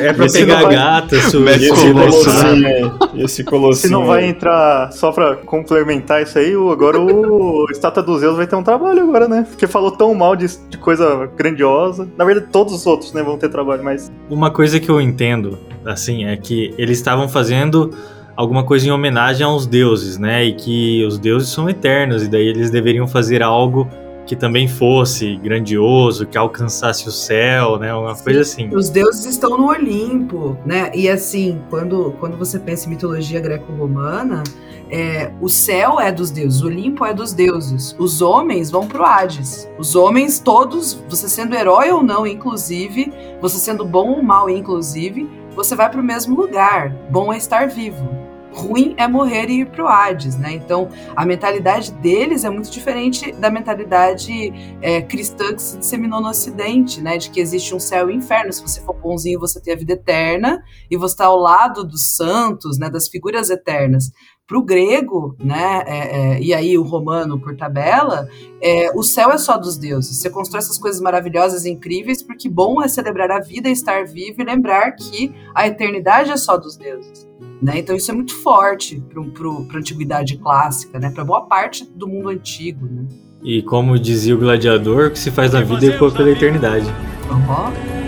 [0.00, 1.50] É pra Esse pegar vai- gata, E sua.
[1.52, 2.98] esse Colossinho.
[3.16, 3.44] esse
[3.80, 8.36] Se não vai entrar, só pra complementar isso aí, o- agora o Estátua dos Zeus
[8.36, 9.46] vai ter um trabalho agora, né?
[9.48, 12.08] Porque falou tão mal de, de coisa grandiosa.
[12.16, 14.10] Na verdade, todos os outros, né, vão ter trabalho, mas...
[14.28, 17.92] Uma coisa que eu entendo, assim, é que eles estavam fazendo
[18.36, 20.44] alguma coisa em homenagem aos deuses, né?
[20.44, 23.88] E que os deuses são eternos, e daí eles deveriam fazer algo
[24.28, 27.94] que também fosse grandioso, que alcançasse o céu, né?
[27.94, 28.68] Uma coisa assim.
[28.76, 30.90] Os deuses estão no Olimpo, né?
[30.94, 34.44] E assim, quando, quando você pensa em mitologia greco-romana,
[34.90, 37.96] é, o céu é dos deuses, o Olimpo é dos deuses.
[37.98, 39.66] Os homens vão pro Hades.
[39.78, 43.10] Os homens todos, você sendo herói ou não, inclusive,
[43.40, 45.26] você sendo bom ou mal, inclusive,
[45.56, 46.94] você vai pro mesmo lugar.
[47.10, 48.27] Bom é estar vivo.
[48.58, 50.52] Ruim é morrer e ir pro Hades, né?
[50.52, 54.52] Então, a mentalidade deles é muito diferente da mentalidade
[54.82, 57.16] é, cristã que se disseminou no Ocidente, né?
[57.18, 58.52] De que existe um céu e um inferno.
[58.52, 62.16] Se você for bonzinho, você tem a vida eterna e você está ao lado dos
[62.16, 62.90] santos, né?
[62.90, 64.10] Das figuras eternas.
[64.48, 65.84] Para o grego, né?
[65.86, 68.26] é, é, e aí o romano por tabela,
[68.62, 70.16] é, o céu é só dos deuses.
[70.16, 74.40] Você constrói essas coisas maravilhosas e incríveis porque bom é celebrar a vida, estar vivo
[74.40, 77.28] e lembrar que a eternidade é só dos deuses.
[77.60, 77.80] Né?
[77.80, 81.10] Então isso é muito forte para a antiguidade clássica, né?
[81.10, 82.86] para boa parte do mundo antigo.
[82.86, 83.04] Né?
[83.42, 86.86] E como dizia o gladiador, o que se faz na vida é pela eternidade.
[87.30, 88.07] Uhum.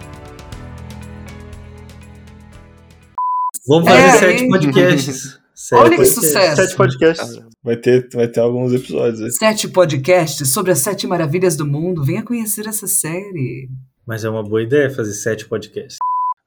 [3.67, 4.49] Vamos fazer É, sete hein?
[4.49, 5.39] podcasts.
[5.53, 6.55] Sete Olha que sucesso.
[6.55, 7.39] Sete podcasts.
[7.63, 9.31] Vai ter, vai ter alguns episódios aí.
[9.31, 12.03] Sete podcasts sobre as sete maravilhas do mundo.
[12.03, 13.69] Venha conhecer essa série.
[14.07, 15.97] Mas é uma boa ideia fazer sete podcasts.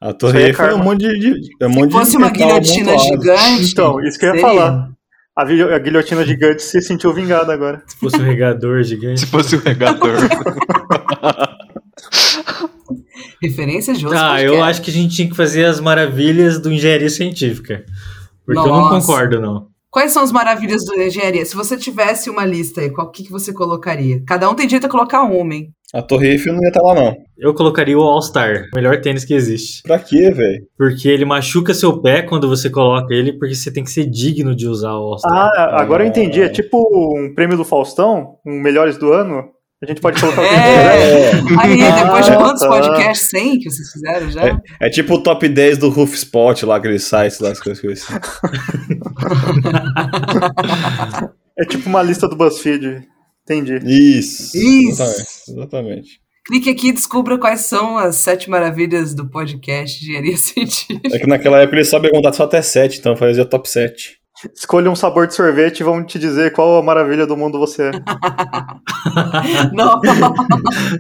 [0.01, 1.41] A torre é Eiffel é um monte de.
[1.41, 3.23] de é um Se monte de fosse uma metal guilhotina amontoado.
[3.23, 3.71] gigante.
[3.73, 4.49] Então, isso que eu ia seria.
[4.49, 4.91] falar.
[5.37, 7.85] A guilhotina gigante se sentiu vingada agora.
[7.87, 9.21] Se fosse um regador gigante.
[9.21, 10.17] Se fosse um regador.
[13.43, 14.69] Referência de outros Ah, eu podcasts.
[14.71, 17.85] acho que a gente tinha que fazer as maravilhas do engenharia científica.
[18.45, 19.07] Porque eu não Nossa.
[19.07, 19.67] concordo, não.
[19.91, 21.45] Quais são as maravilhas da engenharia?
[21.47, 24.23] Se você tivesse uma lista aí, qual que, que você colocaria?
[24.27, 25.69] Cada um tem direito a colocar uma, hein?
[25.95, 27.15] A torre Eiffel não ia estar lá, não.
[27.39, 29.83] Eu colocaria o All-Star, o melhor tênis que existe.
[29.85, 30.67] Pra quê, velho?
[30.77, 34.57] Porque ele machuca seu pé quando você coloca ele, porque você tem que ser digno
[34.57, 35.33] de usar o All-Star.
[35.33, 36.41] Ah, agora eu entendi.
[36.43, 36.77] É tipo
[37.17, 39.45] um prêmio do Faustão, um Melhores do Ano.
[39.83, 41.35] A gente pode colocar o que gente quiser.
[41.35, 41.61] É!
[41.61, 42.69] Aí, depois de Ah, quantos tá.
[42.69, 43.29] podcasts?
[43.29, 44.59] 100 que vocês fizeram já?
[44.81, 48.07] É tipo o top 10 do Roof Spot lá, aquele site lá, as coisas coisas
[48.09, 48.15] assim.
[51.59, 53.03] É tipo uma lista do BuzzFeed.
[53.43, 53.79] Entendi.
[53.85, 54.57] Isso.
[54.57, 55.03] Isso.
[55.03, 55.29] Exatamente.
[55.51, 56.25] exatamente.
[56.47, 61.17] Clique aqui e descubra quais são as sete maravilhas do podcast Engenharia Científica.
[61.17, 64.19] É que naquela época ele só perguntar só até 7, então fazia top 7.
[64.55, 67.85] Escolha um sabor de sorvete e vamos te dizer qual a maravilha do mundo você
[67.85, 67.91] é.
[69.73, 70.01] Não.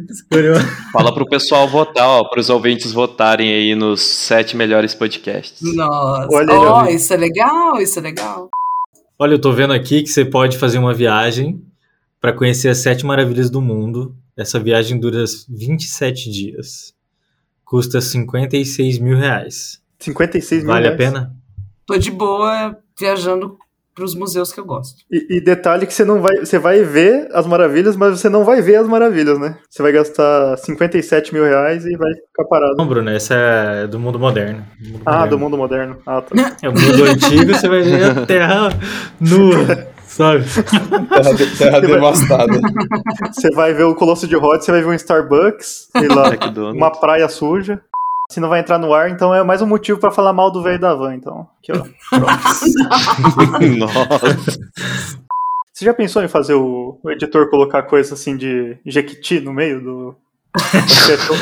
[0.09, 0.55] Escolheu-
[0.93, 5.61] Fala pro pessoal votar, ó, pros ouvintes votarem aí nos sete melhores podcasts.
[5.75, 6.29] Nossa.
[6.33, 6.95] Olha, vi.
[6.95, 8.49] isso é legal, isso é legal.
[9.19, 11.63] Olha, eu tô vendo aqui que você pode fazer uma viagem
[12.21, 14.15] para conhecer as sete maravilhas do mundo.
[14.37, 16.93] Essa viagem dura 27 dias.
[17.65, 19.81] Custa 56 mil reais.
[20.01, 21.05] 56 mil Vale a reais.
[21.13, 21.33] pena?
[21.87, 23.57] Tô de boa viajando
[23.95, 24.97] pros museus que eu gosto.
[25.09, 26.37] E, e detalhe que você não vai.
[26.39, 29.57] Você vai ver as maravilhas, mas você não vai ver as maravilhas, né?
[29.71, 32.75] Você vai gastar 57 mil reais e vai ficar parado.
[32.77, 34.65] Não, Bruno, essa é do mundo moderno.
[34.81, 35.31] Do mundo Ah, moderno.
[35.31, 35.97] do mundo moderno.
[36.05, 36.57] Ah, tá.
[36.61, 38.69] É o mundo antigo, você vai ver a terra
[39.21, 40.45] nua, sabe?
[41.09, 42.61] Terra, de- terra devastada.
[43.33, 46.31] Você vai ver o Colosso de Rhodes, você vai ver um Starbucks, sei lá,
[46.75, 47.81] uma praia suja.
[48.31, 50.63] Se não vai entrar no ar, então é mais um motivo pra falar mal do
[50.63, 51.49] velho da van, então.
[51.59, 51.85] Aqui, ó.
[53.79, 54.59] Nossa.
[55.73, 59.81] Você já pensou em fazer o, o editor colocar coisa assim de Jequiti no meio
[59.83, 60.17] do,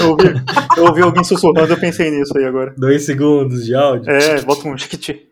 [0.01, 0.25] eu, ouvi,
[0.77, 2.75] eu ouvi alguém sussurrando, eu pensei nisso aí agora.
[2.79, 4.11] Dois segundos de áudio.
[4.11, 5.29] É, bota um chiquiti.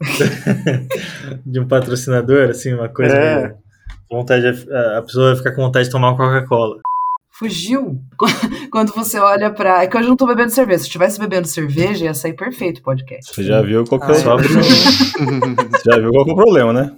[1.46, 3.14] de um patrocinador, assim, uma coisa.
[3.14, 3.54] É.
[4.10, 6.76] Vontade de, a pessoa vai ficar com vontade de tomar uma Coca-Cola.
[7.32, 7.98] Fugiu.
[8.70, 9.82] Quando você olha pra.
[9.82, 10.78] É que hoje eu não tô bebendo cerveja.
[10.78, 13.34] Se eu estivesse bebendo cerveja, ia sair perfeito o podcast.
[13.34, 14.14] Você já viu qual que é o...
[14.14, 14.22] Você
[15.84, 16.92] já viu qual que é o problema, né?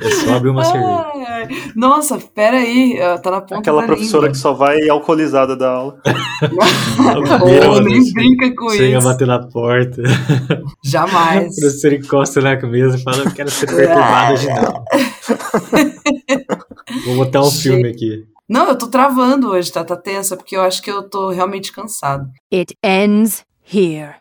[0.00, 1.06] É só abrir uma cerveja.
[1.28, 4.32] Ai, nossa, pera aí, tá na ponta Aquela professora língua.
[4.32, 6.00] que só vai alcoolizada da aula.
[7.66, 8.84] oh, nem brinca com Chega isso.
[8.84, 10.02] Chega a bater na porta.
[10.82, 11.56] Jamais.
[11.56, 14.84] O professor encosta na mesa e fala, eu quero ser perturbado hoje não.
[17.04, 17.62] Vou botar um Gente.
[17.62, 18.26] filme aqui.
[18.48, 19.84] Não, eu tô travando hoje, tá?
[19.84, 22.30] Tá tensa, porque eu acho que eu tô realmente cansado.
[22.52, 24.16] It ends here.